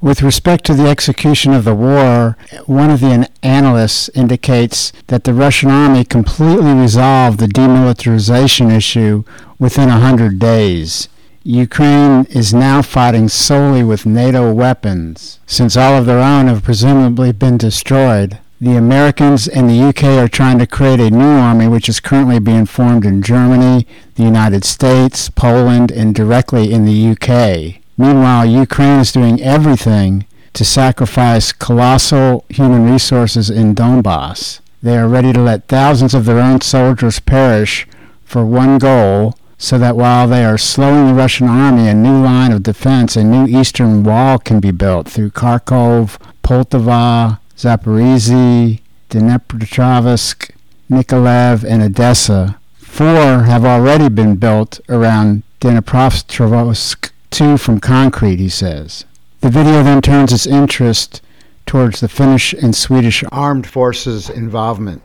With 0.00 0.22
respect 0.22 0.64
to 0.64 0.74
the 0.74 0.88
execution 0.88 1.52
of 1.52 1.64
the 1.64 1.74
war, 1.74 2.38
one 2.64 2.88
of 2.88 3.00
the 3.00 3.28
analysts 3.42 4.08
indicates 4.14 4.92
that 5.08 5.24
the 5.24 5.34
Russian 5.34 5.70
army 5.70 6.04
completely 6.04 6.72
resolved 6.72 7.38
the 7.38 7.46
demilitarization 7.46 8.74
issue 8.74 9.24
within 9.58 9.90
100 9.90 10.38
days. 10.38 11.08
Ukraine 11.42 12.24
is 12.30 12.54
now 12.54 12.80
fighting 12.80 13.28
solely 13.28 13.82
with 13.82 14.06
NATO 14.06 14.54
weapons, 14.54 15.38
since 15.44 15.76
all 15.76 15.98
of 15.98 16.06
their 16.06 16.20
own 16.20 16.46
have 16.46 16.62
presumably 16.62 17.32
been 17.32 17.58
destroyed. 17.58 18.38
The 18.62 18.76
Americans 18.76 19.48
and 19.48 19.70
the 19.70 19.82
UK 19.88 20.04
are 20.22 20.28
trying 20.28 20.58
to 20.58 20.66
create 20.66 21.00
a 21.00 21.10
new 21.10 21.24
army 21.24 21.66
which 21.66 21.88
is 21.88 21.98
currently 21.98 22.38
being 22.38 22.66
formed 22.66 23.06
in 23.06 23.22
Germany, 23.22 23.86
the 24.16 24.22
United 24.22 24.66
States, 24.66 25.30
Poland, 25.30 25.90
and 25.90 26.14
directly 26.14 26.70
in 26.70 26.84
the 26.84 27.12
UK. 27.12 27.80
Meanwhile, 27.96 28.44
Ukraine 28.44 29.00
is 29.00 29.12
doing 29.12 29.40
everything 29.40 30.26
to 30.52 30.66
sacrifice 30.66 31.52
colossal 31.52 32.44
human 32.50 32.84
resources 32.84 33.48
in 33.48 33.74
Donbass. 33.74 34.60
They 34.82 34.98
are 34.98 35.08
ready 35.08 35.32
to 35.32 35.40
let 35.40 35.68
thousands 35.68 36.12
of 36.12 36.26
their 36.26 36.38
own 36.38 36.60
soldiers 36.60 37.18
perish 37.18 37.88
for 38.26 38.44
one 38.44 38.76
goal 38.76 39.38
so 39.56 39.78
that 39.78 39.96
while 39.96 40.28
they 40.28 40.44
are 40.44 40.58
slowing 40.58 41.06
the 41.06 41.14
Russian 41.14 41.48
army, 41.48 41.88
a 41.88 41.94
new 41.94 42.22
line 42.22 42.52
of 42.52 42.62
defense, 42.62 43.16
a 43.16 43.24
new 43.24 43.46
eastern 43.46 44.04
wall 44.04 44.38
can 44.38 44.60
be 44.60 44.70
built 44.70 45.08
through 45.08 45.30
Kharkov, 45.30 46.18
Poltava, 46.42 47.39
Zaporizhzhia, 47.60 48.80
Dnepropetrovsk, 49.10 50.50
Nikolaev, 50.90 51.62
and 51.62 51.82
Odessa. 51.82 52.58
Four 52.78 53.42
have 53.42 53.66
already 53.66 54.08
been 54.08 54.36
built 54.36 54.80
around 54.88 55.42
Dnepropetrovsk 55.60 57.10
two 57.30 57.58
from 57.58 57.78
concrete, 57.78 58.38
he 58.38 58.48
says. 58.48 59.04
The 59.42 59.50
video 59.50 59.82
then 59.82 60.00
turns 60.00 60.32
its 60.32 60.46
interest 60.46 61.20
towards 61.66 62.00
the 62.00 62.08
Finnish 62.08 62.54
and 62.54 62.74
Swedish 62.74 63.22
armed 63.30 63.66
forces' 63.66 64.30
involvement. 64.30 65.02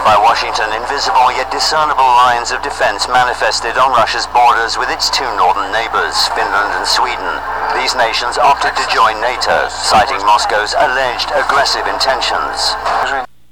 By 0.00 0.16
Washington, 0.16 0.72
invisible 0.72 1.30
yet 1.36 1.50
discernible 1.52 2.08
lines 2.24 2.50
of 2.50 2.62
defense 2.62 3.06
manifested 3.08 3.76
on 3.76 3.92
Russia's 3.92 4.26
borders 4.26 4.78
with 4.78 4.88
its 4.88 5.10
two 5.10 5.28
northern 5.36 5.70
neighbors, 5.70 6.16
Finland 6.32 6.72
and 6.72 6.86
Sweden. 6.88 7.32
These 7.76 7.94
nations 7.94 8.38
opted 8.38 8.74
to 8.74 8.88
join 8.88 9.20
NATO, 9.20 9.68
citing 9.68 10.16
Moscow's 10.24 10.72
alleged 10.72 11.28
aggressive 11.36 11.86
intentions. 11.86 12.72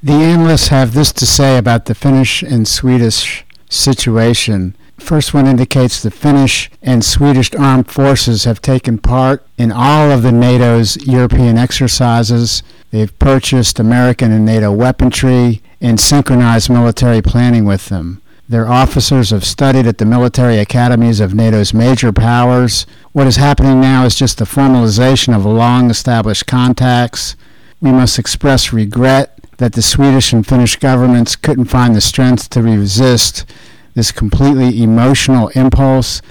The 0.02 0.12
analysts 0.12 0.68
have 0.68 0.94
this 0.94 1.12
to 1.12 1.26
say 1.26 1.59
about 1.59 1.85
the 1.85 1.94
Finnish 1.94 2.42
and 2.42 2.66
Swedish 2.66 3.44
situation. 3.68 4.75
First 5.00 5.35
one 5.35 5.49
indicates 5.49 6.00
the 6.00 6.11
Finnish 6.11 6.71
and 6.83 7.04
Swedish 7.04 7.52
armed 7.54 7.90
forces 7.90 8.45
have 8.45 8.62
taken 8.62 8.99
part 8.99 9.45
in 9.59 9.73
all 9.73 10.12
of 10.12 10.23
the 10.23 10.30
NATO's 10.30 11.04
European 11.04 11.59
exercises. 11.59 12.62
They've 12.90 13.19
purchased 13.19 13.80
American 13.80 14.30
and 14.30 14.47
NATO 14.47 14.71
weaponry 14.71 15.62
and 15.80 15.99
synchronized 15.99 16.71
military 16.71 17.23
planning 17.23 17.64
with 17.64 17.88
them. 17.88 18.23
Their 18.49 18.69
officers 18.69 19.30
have 19.30 19.45
studied 19.45 19.87
at 19.87 19.99
the 19.99 20.04
military 20.04 20.59
academies 20.59 21.19
of 21.19 21.35
NATO's 21.35 21.75
major 21.75 22.12
powers. 22.12 22.87
What 23.12 23.26
is 23.26 23.37
happening 23.37 23.80
now 23.80 24.04
is 24.04 24.14
just 24.14 24.38
the 24.38 24.45
formalization 24.45 25.35
of 25.35 25.45
long 25.45 25.90
established 25.90 26.47
contacts. 26.47 27.37
We 27.80 27.90
must 27.90 28.19
express 28.19 28.73
regret 28.73 29.37
that 29.57 29.73
the 29.73 29.83
Swedish 29.83 30.33
and 30.33 30.47
Finnish 30.47 30.76
governments 30.76 31.37
couldn't 31.37 31.66
find 31.66 31.95
the 31.95 32.00
strength 32.00 32.50
to 32.50 32.62
resist 32.62 33.45
this 33.94 34.12
completely 34.12 34.82
emotional 34.82 35.49
impulse 35.49 36.23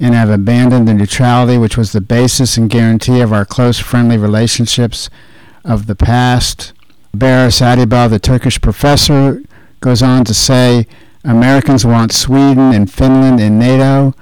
and 0.00 0.14
have 0.14 0.30
abandoned 0.30 0.86
the 0.86 0.94
neutrality 0.94 1.58
which 1.58 1.76
was 1.76 1.92
the 1.92 2.00
basis 2.00 2.56
and 2.56 2.70
guarantee 2.70 3.20
of 3.20 3.32
our 3.32 3.44
close 3.44 3.78
friendly 3.78 4.16
relationships 4.16 5.10
of 5.64 5.86
the 5.86 5.96
past. 5.96 6.72
Barış 7.12 7.60
Adıbelli, 7.60 8.10
the 8.10 8.18
Turkish 8.18 8.60
professor, 8.60 9.42
goes 9.80 10.02
on 10.02 10.24
to 10.24 10.34
say 10.34 10.86
Americans 11.24 11.84
want 11.84 12.12
Sweden 12.12 12.72
and 12.72 12.90
Finland 12.90 13.40
in 13.40 13.58
NATO 13.58 14.14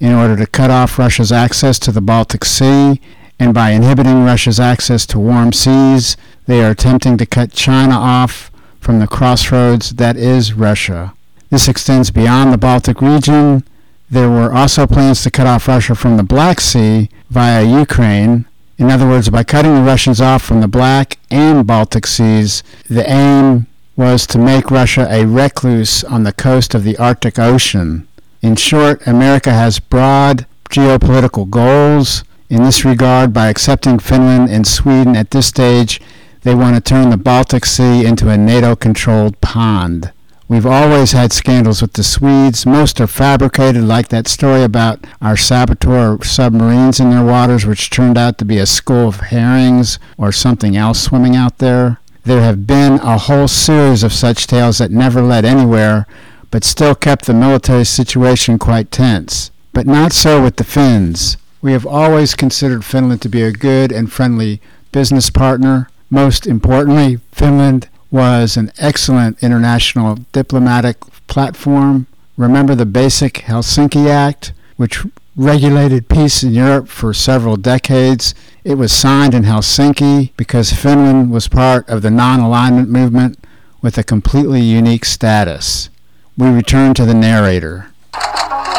in 0.00 0.12
order 0.12 0.36
to 0.36 0.46
cut 0.46 0.70
off 0.70 0.98
Russia's 0.98 1.32
access 1.32 1.78
to 1.78 1.92
the 1.92 2.00
Baltic 2.00 2.44
Sea, 2.44 3.00
and 3.38 3.54
by 3.54 3.70
inhibiting 3.70 4.24
Russia's 4.24 4.58
access 4.58 5.06
to 5.06 5.18
warm 5.18 5.52
seas, 5.52 6.16
they 6.46 6.62
are 6.62 6.72
attempting 6.72 7.16
to 7.18 7.26
cut 7.26 7.52
China 7.52 7.94
off 7.94 8.50
from 8.80 8.98
the 8.98 9.06
crossroads 9.06 9.90
that 9.90 10.16
is 10.16 10.52
Russia. 10.52 11.14
This 11.52 11.68
extends 11.68 12.10
beyond 12.10 12.50
the 12.50 12.56
Baltic 12.56 13.02
region. 13.02 13.62
There 14.08 14.30
were 14.30 14.54
also 14.54 14.86
plans 14.86 15.22
to 15.22 15.30
cut 15.30 15.46
off 15.46 15.68
Russia 15.68 15.94
from 15.94 16.16
the 16.16 16.22
Black 16.22 16.62
Sea 16.62 17.10
via 17.28 17.62
Ukraine. 17.62 18.46
In 18.78 18.90
other 18.90 19.06
words, 19.06 19.28
by 19.28 19.44
cutting 19.44 19.74
the 19.74 19.82
Russians 19.82 20.18
off 20.18 20.42
from 20.42 20.62
the 20.62 20.66
Black 20.66 21.18
and 21.30 21.66
Baltic 21.66 22.06
Seas, 22.06 22.62
the 22.88 23.06
aim 23.06 23.66
was 23.96 24.26
to 24.28 24.38
make 24.38 24.70
Russia 24.70 25.06
a 25.10 25.26
recluse 25.26 26.02
on 26.04 26.22
the 26.22 26.32
coast 26.32 26.74
of 26.74 26.84
the 26.84 26.96
Arctic 26.96 27.38
Ocean. 27.38 28.08
In 28.40 28.56
short, 28.56 29.06
America 29.06 29.52
has 29.52 29.78
broad 29.78 30.46
geopolitical 30.70 31.50
goals. 31.50 32.24
In 32.48 32.62
this 32.62 32.82
regard, 32.82 33.34
by 33.34 33.48
accepting 33.48 33.98
Finland 33.98 34.48
and 34.48 34.66
Sweden 34.66 35.14
at 35.14 35.32
this 35.32 35.48
stage, 35.48 36.00
they 36.44 36.54
want 36.54 36.76
to 36.76 36.80
turn 36.80 37.10
the 37.10 37.18
Baltic 37.18 37.66
Sea 37.66 38.06
into 38.06 38.30
a 38.30 38.38
NATO 38.38 38.74
controlled 38.74 39.38
pond. 39.42 40.12
We've 40.52 40.66
always 40.66 41.12
had 41.12 41.32
scandals 41.32 41.80
with 41.80 41.94
the 41.94 42.04
Swedes. 42.04 42.66
Most 42.66 43.00
are 43.00 43.06
fabricated, 43.06 43.84
like 43.84 44.08
that 44.08 44.28
story 44.28 44.62
about 44.62 45.02
our 45.22 45.34
saboteur 45.34 46.22
submarines 46.22 47.00
in 47.00 47.08
their 47.08 47.24
waters, 47.24 47.64
which 47.64 47.88
turned 47.88 48.18
out 48.18 48.36
to 48.36 48.44
be 48.44 48.58
a 48.58 48.66
school 48.66 49.08
of 49.08 49.20
herrings 49.20 49.98
or 50.18 50.30
something 50.30 50.76
else 50.76 51.00
swimming 51.00 51.34
out 51.34 51.56
there. 51.56 52.00
There 52.24 52.42
have 52.42 52.66
been 52.66 53.00
a 53.00 53.16
whole 53.16 53.48
series 53.48 54.02
of 54.02 54.12
such 54.12 54.46
tales 54.46 54.76
that 54.76 54.90
never 54.90 55.22
led 55.22 55.46
anywhere, 55.46 56.06
but 56.50 56.64
still 56.64 56.94
kept 56.94 57.24
the 57.24 57.32
military 57.32 57.86
situation 57.86 58.58
quite 58.58 58.90
tense. 58.90 59.50
But 59.72 59.86
not 59.86 60.12
so 60.12 60.42
with 60.42 60.56
the 60.56 60.64
Finns. 60.64 61.38
We 61.62 61.72
have 61.72 61.86
always 61.86 62.34
considered 62.34 62.84
Finland 62.84 63.22
to 63.22 63.30
be 63.30 63.40
a 63.40 63.52
good 63.52 63.90
and 63.90 64.12
friendly 64.12 64.60
business 64.92 65.30
partner. 65.30 65.88
Most 66.10 66.46
importantly, 66.46 67.20
Finland 67.32 67.88
was 68.12 68.58
an 68.58 68.70
excellent 68.76 69.42
international 69.42 70.18
diplomatic 70.32 71.00
platform. 71.26 72.06
Remember 72.36 72.74
the 72.74 72.86
basic 72.86 73.34
Helsinki 73.48 74.06
Act, 74.08 74.52
which 74.76 75.04
regulated 75.34 76.08
peace 76.08 76.42
in 76.42 76.52
Europe 76.52 76.88
for 76.88 77.14
several 77.14 77.56
decades. 77.56 78.34
It 78.64 78.74
was 78.74 78.92
signed 78.92 79.34
in 79.34 79.44
Helsinki 79.44 80.32
because 80.36 80.72
Finland 80.72 81.32
was 81.32 81.48
part 81.48 81.88
of 81.88 82.02
the 82.02 82.10
non 82.10 82.40
alignment 82.40 82.90
movement 82.90 83.38
with 83.80 83.96
a 83.96 84.04
completely 84.04 84.60
unique 84.60 85.06
status. 85.06 85.88
We 86.36 86.48
return 86.48 86.92
to 86.94 87.06
the 87.06 87.14
narrator. 87.14 87.88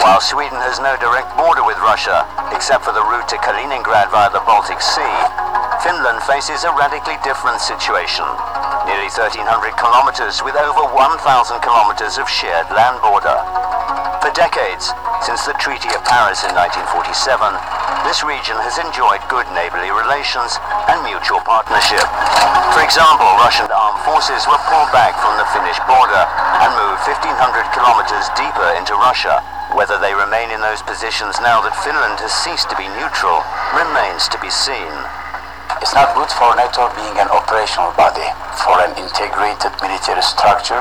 While 0.06 0.22
Sweden 0.22 0.62
has 0.62 0.78
no 0.78 0.96
direct 1.02 1.36
border 1.38 1.66
with 1.66 1.78
Russia, 1.78 2.28
except 2.54 2.86
for 2.86 2.94
the 2.94 3.02
route 3.02 3.28
to 3.30 3.38
Kaliningrad 3.38 4.12
via 4.12 4.30
the 4.30 4.46
Baltic 4.46 4.80
Sea, 4.80 5.18
Finland 5.82 6.22
faces 6.24 6.63
a 6.63 6.72
radically 6.78 7.18
different 7.24 7.60
situation 7.60 8.25
nearly 8.93 9.09
1,300 9.09 9.41
kilometers 9.73 10.45
with 10.45 10.53
over 10.53 10.85
1,000 10.93 11.17
kilometers 11.65 12.21
of 12.21 12.29
shared 12.29 12.69
land 12.77 13.01
border. 13.01 13.41
For 14.21 14.29
decades, 14.38 14.93
since 15.25 15.50
the 15.50 15.57
Treaty 15.57 15.89
of 15.97 16.05
Paris 16.05 16.45
in 16.45 16.53
1947, 16.53 17.57
this 18.05 18.21
region 18.21 18.53
has 18.62 18.77
enjoyed 18.77 19.17
good 19.33 19.50
neighborly 19.57 19.89
relations 19.89 20.62
and 20.93 21.01
mutual 21.01 21.41
partnership. 21.41 22.05
For 22.77 22.85
example, 22.85 23.25
Russian 23.41 23.65
armed 23.73 24.05
forces 24.05 24.45
were 24.45 24.62
pulled 24.69 24.93
back 24.93 25.17
from 25.17 25.41
the 25.41 25.50
Finnish 25.50 25.81
border 25.89 26.23
and 26.62 26.69
moved 26.77 27.01
1,500 27.09 27.33
kilometers 27.73 28.29
deeper 28.38 28.77
into 28.77 28.93
Russia. 29.01 29.41
Whether 29.73 29.97
they 29.97 30.13
remain 30.13 30.53
in 30.53 30.62
those 30.62 30.85
positions 30.85 31.41
now 31.41 31.65
that 31.65 31.81
Finland 31.81 32.21
has 32.21 32.29
ceased 32.45 32.69
to 32.69 32.77
be 32.77 32.85
neutral 32.93 33.41
remains 33.73 34.29
to 34.29 34.38
be 34.38 34.53
seen. 34.53 34.93
It's 35.84 35.92
not 35.92 36.16
good 36.16 36.32
for 36.32 36.56
NATO 36.56 36.88
being 36.96 37.20
an 37.20 37.28
operational 37.28 37.92
body, 38.00 38.24
for 38.63 38.80
an 38.88 38.96
integrated 38.96 39.75
military 39.84 40.24
structure 40.24 40.80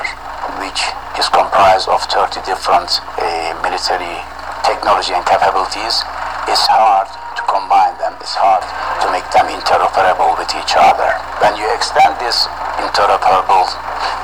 which 0.62 0.78
is 1.18 1.26
comprised 1.26 1.90
of 1.90 2.06
30 2.06 2.38
different 2.46 3.02
uh, 3.18 3.50
military 3.66 4.22
technology 4.62 5.10
and 5.10 5.26
capabilities 5.26 6.06
it's 6.50 6.66
hard 6.66 7.06
to 7.38 7.42
combine 7.46 7.94
them. 8.02 8.18
It's 8.18 8.34
hard 8.34 8.66
to 9.02 9.06
make 9.14 9.26
them 9.30 9.46
interoperable 9.46 10.34
with 10.38 10.50
each 10.58 10.74
other. 10.74 11.10
When 11.38 11.54
you 11.54 11.66
extend 11.70 12.18
these 12.18 12.50
interoperable 12.82 13.70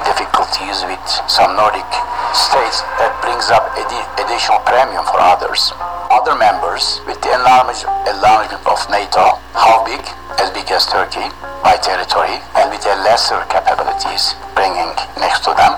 difficulties 0.03 0.83
with 0.83 1.03
some 1.31 1.55
Nordic 1.55 1.87
states, 2.35 2.83
that 2.99 3.15
brings 3.23 3.55
up 3.55 3.71
adi- 3.79 4.09
additional 4.19 4.59
premium 4.67 5.07
for 5.07 5.23
others. 5.23 5.71
Other 6.11 6.35
members, 6.35 6.99
with 7.07 7.23
the 7.23 7.31
enlargement, 7.35 7.87
enlargement 8.11 8.67
of 8.67 8.79
NATO, 8.91 9.39
how 9.55 9.87
big? 9.87 10.03
As 10.38 10.50
big 10.50 10.71
as 10.71 10.87
Turkey 10.87 11.26
by 11.62 11.76
territory, 11.83 12.38
and 12.54 12.71
with 12.71 12.87
a 12.87 12.95
lesser 13.02 13.42
capabilities 13.50 14.35
bringing 14.54 14.95
next 15.18 15.45
to 15.45 15.52
them. 15.54 15.75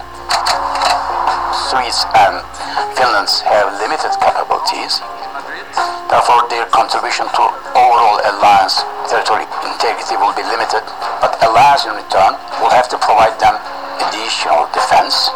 Swedes 1.69 2.05
and 2.15 2.45
Finland 2.97 3.29
have 3.49 3.73
limited 3.81 4.13
capabilities 4.21 5.01
Therefore, 6.11 6.43
their 6.51 6.67
contribution 6.75 7.27
to 7.39 7.43
overall 7.79 8.19
alliance 8.19 8.83
territory 9.07 9.47
integrity 9.63 10.19
will 10.19 10.35
be 10.35 10.43
limited, 10.43 10.83
but 11.23 11.39
alliance 11.47 11.87
in 11.87 11.95
return 11.95 12.35
will 12.59 12.75
have 12.75 12.91
to 12.91 12.99
provide 12.99 13.39
them 13.39 13.55
additional 14.11 14.67
defense. 14.75 15.31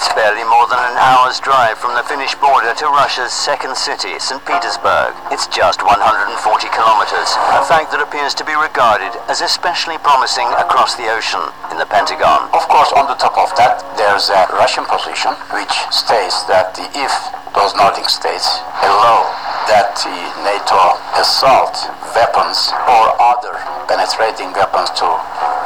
It's 0.00 0.16
barely 0.16 0.48
more 0.48 0.64
than 0.72 0.80
an 0.80 0.96
hour's 0.96 1.44
drive 1.44 1.76
from 1.76 1.92
the 1.92 2.00
Finnish 2.08 2.32
border 2.40 2.72
to 2.72 2.86
Russia's 2.88 3.36
second 3.36 3.76
city, 3.76 4.16
St. 4.16 4.40
Petersburg. 4.48 5.12
It's 5.28 5.44
just 5.52 5.84
140 5.84 6.40
kilometers, 6.72 7.28
a 7.52 7.60
fact 7.68 7.92
that 7.92 8.00
appears 8.00 8.32
to 8.40 8.44
be 8.48 8.56
regarded 8.56 9.12
as 9.28 9.44
especially 9.44 10.00
promising 10.00 10.48
across 10.56 10.96
the 10.96 11.04
ocean 11.12 11.44
in 11.68 11.76
the 11.76 11.84
Pentagon. 11.84 12.48
Of 12.56 12.64
course, 12.72 12.88
on 12.96 13.12
the 13.12 13.20
top 13.20 13.36
of 13.36 13.52
that, 13.60 13.84
there's 14.00 14.32
a 14.32 14.48
Russian 14.56 14.88
position 14.88 15.36
which 15.52 15.76
states 15.92 16.48
that 16.48 16.80
if 16.96 17.12
those 17.52 17.76
Nordic 17.76 18.08
states 18.08 18.48
allow 18.80 19.28
that 19.68 20.00
the 20.00 20.16
NATO 20.40 20.96
assault 21.20 21.76
weapons 22.16 22.72
or 22.88 23.20
other 23.20 23.52
penetrating 23.84 24.48
weapons 24.56 24.88
to 24.96 25.04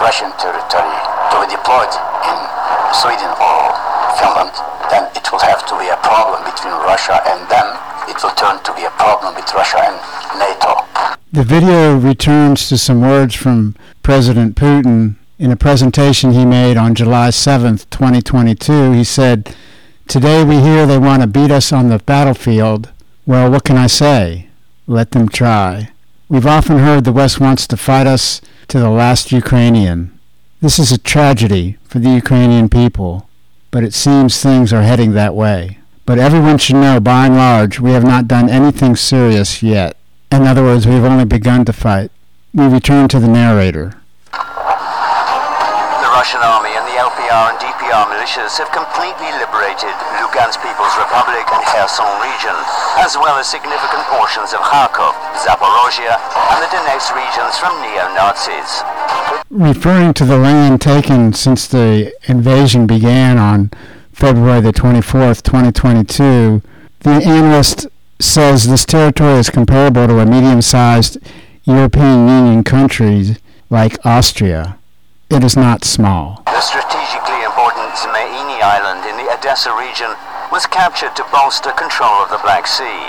Russian 0.03 0.35
territory 0.43 0.99
to 1.31 1.37
be 1.39 1.55
deployed 1.55 1.95
in 2.27 2.39
Sweden 2.99 3.31
or 3.39 3.94
Finland, 4.19 4.55
then 4.91 5.05
it 5.15 5.27
will 5.31 5.41
have 5.41 5.67
to 5.67 5.75
be 5.79 5.89
a 5.89 5.97
problem 6.03 6.45
between 6.45 6.75
Russia 6.87 7.21
and 7.27 7.49
them. 7.51 7.69
It 8.09 8.23
will 8.23 8.35
turn 8.37 8.63
to 8.63 8.73
be 8.75 8.85
a 8.85 8.91
problem 8.91 9.35
with 9.35 9.53
Russia 9.55 9.81
and 9.83 9.97
NATO. 10.39 10.73
The 11.33 11.43
video 11.43 11.97
returns 11.97 12.69
to 12.69 12.79
some 12.79 13.01
words 13.01 13.35
from 13.35 13.75
President 14.03 14.57
Putin 14.57 15.17
in 15.39 15.51
a 15.51 15.57
presentation 15.57 16.33
he 16.33 16.45
made 16.45 16.77
on 16.77 16.95
July 16.95 17.29
7th, 17.29 17.91
2022. 17.91 18.93
He 18.93 19.05
said, 19.05 19.55
Today 20.07 20.45
we 20.45 20.61
hear 20.61 20.87
they 20.87 20.99
want 20.99 21.23
to 21.23 21.27
beat 21.27 21.51
us 21.51 21.73
on 21.73 21.89
the 21.89 21.99
battlefield. 21.99 22.91
Well, 23.27 23.51
what 23.51 23.65
can 23.65 23.77
I 23.77 23.89
say? 23.89 24.49
Let 24.87 25.11
them 25.11 25.29
try. 25.29 25.91
We've 26.29 26.47
often 26.47 26.79
heard 26.79 27.05
the 27.05 27.13
West 27.13 27.41
wants 27.41 27.67
to 27.67 27.77
fight 27.77 28.07
us 28.07 28.41
to 28.69 28.79
the 28.79 28.91
last 28.91 29.33
Ukrainian. 29.33 30.19
This 30.61 30.79
is 30.79 30.93
a 30.93 30.99
tragedy 30.99 31.79
for 31.85 31.99
the 31.99 32.11
Ukrainian 32.11 32.69
people, 32.69 33.29
but 33.75 33.83
it 33.83 33.91
seems 33.91 34.39
things 34.39 34.71
are 34.73 34.87
heading 34.87 35.19
that 35.19 35.35
way. 35.35 35.83
But 36.07 36.23
everyone 36.23 36.63
should 36.63 36.79
know, 36.79 37.03
by 37.03 37.27
and 37.27 37.35
large, 37.35 37.83
we 37.83 37.91
have 37.91 38.07
not 38.07 38.31
done 38.31 38.47
anything 38.47 38.95
serious 38.95 39.67
yet. 39.67 39.99
In 40.31 40.47
other 40.47 40.63
words, 40.63 40.87
we've 40.87 41.03
only 41.03 41.25
begun 41.25 41.65
to 41.67 41.73
fight. 41.75 42.15
We 42.55 42.71
return 42.71 43.11
to 43.11 43.19
the 43.19 43.27
narrator. 43.27 43.99
The 44.31 46.11
Russian 46.15 46.39
army 46.39 46.71
and 46.71 46.87
the 46.87 47.03
LPR 47.03 47.51
and 47.51 47.59
DPR 47.59 48.07
militias 48.15 48.63
have 48.63 48.71
completely 48.71 49.27
liberated 49.43 49.91
Lugansk 50.23 50.63
People's 50.63 50.95
Republic 50.95 51.43
and 51.51 51.67
Kherson 51.67 52.07
region, 52.23 52.55
as 53.03 53.19
well 53.19 53.43
as 53.43 53.51
significant 53.51 54.07
portions 54.07 54.55
of 54.55 54.63
Kharkov, 54.63 55.19
Zaporozhye, 55.43 56.15
and 56.15 56.63
the 56.63 56.71
Donetsk 56.71 57.11
regions 57.11 57.59
from 57.59 57.75
neo-Nazis. 57.83 58.87
Referring 59.51 60.15
to 60.15 60.25
the 60.25 60.39
land 60.39 60.81
taken 60.81 61.33
since 61.33 61.67
the 61.69 62.13
invasion 62.25 62.87
began 62.87 63.39
on 63.39 63.71
February 64.13 64.61
the 64.61 64.73
24th, 64.73 65.43
2022, 65.43 66.63
the 67.01 67.11
analyst 67.11 67.87
says 68.21 68.69
this 68.69 68.85
territory 68.85 69.39
is 69.39 69.51
comparable 69.51 70.07
to 70.07 70.19
a 70.19 70.27
medium-sized 70.27 71.19
European 71.65 72.29
Union 72.29 72.65
country 72.65 73.37
like 73.71 74.05
Austria. 74.05 74.79
It 75.31 75.43
is 75.43 75.57
not 75.57 75.85
small. 75.85 76.43
The 76.47 76.61
strategically 76.61 77.43
important 77.43 77.91
Zmeini 77.95 78.63
Island 78.63 79.09
in 79.09 79.17
the 79.17 79.33
Odessa 79.33 79.75
region 79.75 80.15
was 80.53 80.67
captured 80.67 81.17
to 81.17 81.25
bolster 81.33 81.73
control 81.73 82.23
of 82.23 82.31
the 82.31 82.39
Black 82.43 82.67
Sea. 82.67 83.03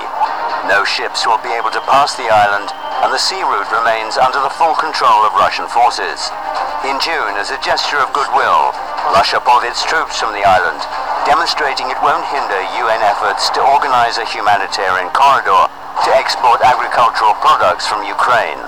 No 0.66 0.82
ships 0.82 1.30
will 1.30 1.38
be 1.46 1.54
able 1.54 1.70
to 1.70 1.86
pass 1.86 2.18
the 2.18 2.26
island, 2.26 2.74
and 3.06 3.14
the 3.14 3.22
sea 3.22 3.38
route 3.46 3.70
remains 3.70 4.18
under 4.18 4.42
the 4.42 4.50
full 4.58 4.74
control 4.74 5.22
of 5.22 5.38
Russian 5.38 5.70
forces. 5.70 6.34
In 6.82 6.98
June, 6.98 7.38
as 7.38 7.54
a 7.54 7.62
gesture 7.62 8.02
of 8.02 8.10
goodwill, 8.18 8.74
Russia 9.14 9.38
pulled 9.46 9.62
its 9.62 9.86
troops 9.86 10.18
from 10.18 10.34
the 10.34 10.42
island, 10.42 10.82
demonstrating 11.30 11.94
it 11.94 12.02
won't 12.02 12.26
hinder 12.34 12.58
UN 12.82 13.06
efforts 13.06 13.54
to 13.54 13.62
organize 13.62 14.18
a 14.18 14.26
humanitarian 14.26 15.14
corridor 15.14 15.70
to 16.02 16.10
export 16.18 16.66
agricultural 16.66 17.38
products 17.46 17.86
from 17.86 18.02
Ukraine. 18.02 18.62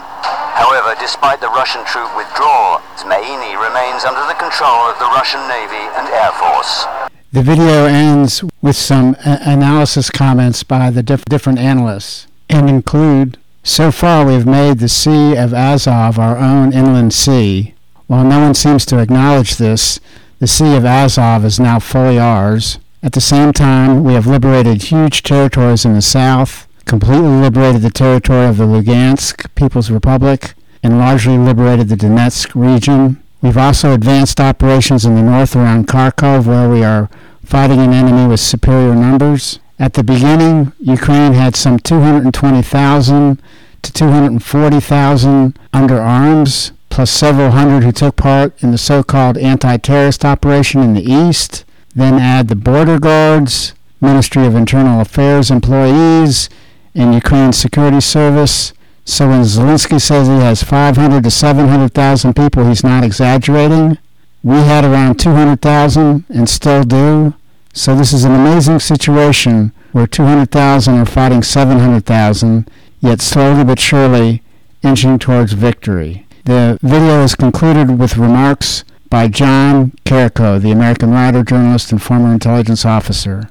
However, 0.58 0.94
despite 1.02 1.42
the 1.42 1.54
Russian 1.54 1.82
troop 1.86 2.14
withdrawal, 2.14 2.82
Zmeini 2.98 3.58
remains 3.58 4.06
under 4.06 4.22
the 4.30 4.38
control 4.38 4.86
of 4.86 4.98
the 5.02 5.10
Russian 5.18 5.42
Navy 5.50 5.86
and 5.98 6.06
Air 6.14 6.34
Force. 6.38 6.86
The 7.34 7.44
video 7.44 7.86
ends 7.86 8.44
with 8.62 8.76
some 8.76 9.16
a- 9.26 9.40
analysis 9.44 10.10
comments 10.10 10.64
by 10.64 10.90
the 10.90 11.04
diff- 11.04 11.26
different 11.26 11.60
analysts 11.60 12.28
and 12.50 12.70
include 12.70 13.38
So 13.64 13.92
far, 13.92 14.26
we 14.26 14.34
have 14.34 14.46
made 14.48 14.80
the 14.80 14.88
Sea 14.88 15.36
of 15.36 15.54
Azov 15.54 16.18
our 16.18 16.38
own 16.38 16.72
inland 16.72 17.14
sea. 17.14 17.74
While 18.08 18.24
no 18.24 18.40
one 18.40 18.54
seems 18.54 18.86
to 18.86 19.00
acknowledge 19.00 19.58
this, 19.58 20.00
the 20.40 20.48
Sea 20.48 20.78
of 20.78 20.86
Azov 20.86 21.44
is 21.44 21.60
now 21.60 21.78
fully 21.80 22.18
ours. 22.18 22.80
At 23.04 23.12
the 23.12 23.20
same 23.20 23.52
time, 23.52 24.06
we 24.06 24.14
have 24.14 24.26
liberated 24.26 24.84
huge 24.84 25.22
territories 25.22 25.84
in 25.84 25.94
the 25.96 26.02
south, 26.02 26.66
completely 26.86 27.28
liberated 27.28 27.82
the 27.82 27.90
territory 27.90 28.46
of 28.46 28.56
the 28.56 28.64
Lugansk 28.66 29.54
People's 29.56 29.92
Republic, 29.92 30.54
and 30.82 30.98
largely 30.98 31.38
liberated 31.38 31.90
the 31.90 31.98
Donetsk 31.98 32.52
region. 32.56 33.22
We've 33.48 33.56
also 33.56 33.94
advanced 33.94 34.42
operations 34.42 35.06
in 35.06 35.16
the 35.16 35.22
north 35.22 35.56
around 35.56 35.88
Kharkov, 35.88 36.48
where 36.48 36.68
we 36.70 36.84
are 36.84 37.10
fighting 37.46 37.80
an 37.80 37.94
enemy 37.94 38.28
with 38.28 38.42
superior 38.42 38.94
numbers. 38.94 39.62
At 39.80 39.94
the 39.94 40.04
beginning, 40.04 40.74
Ukraine 40.80 41.32
had 41.32 41.56
some 41.56 41.80
220,000 41.80 43.42
to 43.84 43.94
240,000 43.94 45.60
under 45.72 45.98
arms, 45.98 46.74
plus 46.90 47.10
several 47.10 47.52
hundred 47.52 47.86
who 47.86 47.94
took 47.94 48.18
part 48.18 48.62
in 48.62 48.72
the 48.72 48.78
so-called 48.78 49.38
anti-terrorist 49.38 50.26
operation 50.26 50.82
in 50.82 50.94
the 50.94 51.10
east. 51.10 51.64
Then 51.96 52.16
add 52.16 52.50
the 52.50 52.56
border 52.58 53.00
guards, 53.00 53.74
Ministry 54.02 54.46
of 54.46 54.56
Internal 54.56 55.00
Affairs 55.00 55.50
employees, 55.50 56.50
and 56.94 57.14
Ukraine's 57.14 57.58
security 57.58 58.02
service. 58.02 58.74
So 59.10 59.30
when 59.30 59.44
Zelensky 59.44 60.02
says 60.02 60.28
he 60.28 60.34
has 60.34 60.62
500 60.64 61.24
to 61.24 61.32
700,000 61.32 62.36
people, 62.36 62.68
he's 62.68 62.84
not 62.84 63.06
exaggerating. 63.06 63.98
We 64.44 64.58
had 64.58 64.84
around 64.84 65.18
200,000 65.18 66.26
and 66.28 66.50
still 66.50 66.84
do. 66.84 67.34
So 67.74 67.96
this 67.96 68.12
is 68.12 68.26
an 68.26 68.36
amazing 68.36 68.80
situation 68.80 69.72
where 69.94 70.08
200,000 70.08 70.94
are 70.94 71.06
fighting 71.06 71.42
700,000, 71.42 72.70
yet 73.00 73.22
slowly 73.22 73.64
but 73.64 73.80
surely 73.80 74.44
inching 74.84 75.20
towards 75.20 75.54
victory. 75.54 76.28
The 76.44 76.78
video 76.82 77.24
is 77.24 77.34
concluded 77.34 77.98
with 77.98 78.18
remarks 78.18 78.84
by 79.10 79.30
John 79.30 79.94
Kiriakou, 80.04 80.62
the 80.62 80.72
American 80.72 81.12
writer, 81.12 81.44
journalist, 81.44 81.94
and 81.94 82.04
former 82.04 82.34
intelligence 82.34 82.84
officer. 82.84 83.50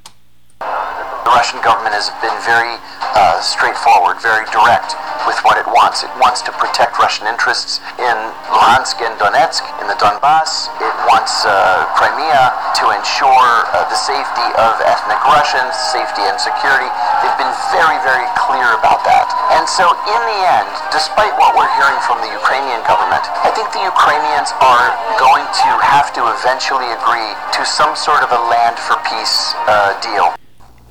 The 0.60 0.66
Russian 1.24 1.62
government 1.62 1.94
has 1.94 2.10
been 2.20 2.36
very 2.44 2.76
straightforward, 3.42 4.20
very 4.22 4.44
direct 4.52 4.96
with 5.26 5.36
what 5.42 5.58
it 5.58 5.66
wants. 5.66 6.06
It 6.06 6.12
wants 6.22 6.40
to 6.46 6.52
protect 6.54 6.98
Russian 7.02 7.26
interests 7.26 7.82
in 7.98 8.16
Luhansk 8.52 9.02
and 9.02 9.14
Donetsk, 9.18 9.64
in 9.82 9.86
the 9.90 9.98
Donbass. 9.98 10.70
It 10.78 10.94
wants 11.10 11.42
uh, 11.42 11.86
Crimea 11.98 12.54
to 12.78 12.84
ensure 12.94 13.50
uh, 13.74 13.82
the 13.90 13.98
safety 13.98 14.48
of 14.60 14.78
ethnic 14.86 15.18
Russians, 15.26 15.74
safety 15.90 16.22
and 16.24 16.38
security. 16.38 16.88
They've 17.24 17.40
been 17.40 17.56
very, 17.74 17.98
very 18.06 18.28
clear 18.38 18.70
about 18.78 19.02
that. 19.08 19.26
And 19.58 19.66
so, 19.66 19.88
in 19.88 20.20
the 20.30 20.40
end, 20.46 20.70
despite 20.94 21.34
what 21.40 21.58
we're 21.58 21.70
hearing 21.80 21.98
from 22.06 22.22
the 22.22 22.30
Ukrainian 22.30 22.80
government, 22.86 23.24
I 23.42 23.50
think 23.50 23.72
the 23.74 23.82
Ukrainians 23.82 24.54
are 24.62 24.88
going 25.18 25.46
to 25.46 25.70
have 25.82 26.14
to 26.14 26.22
eventually 26.38 26.86
agree 26.94 27.32
to 27.58 27.62
some 27.66 27.96
sort 27.96 28.22
of 28.22 28.30
a 28.30 28.40
land 28.46 28.78
for 28.78 28.94
peace 29.08 29.56
uh, 29.66 29.96
deal. 30.04 30.36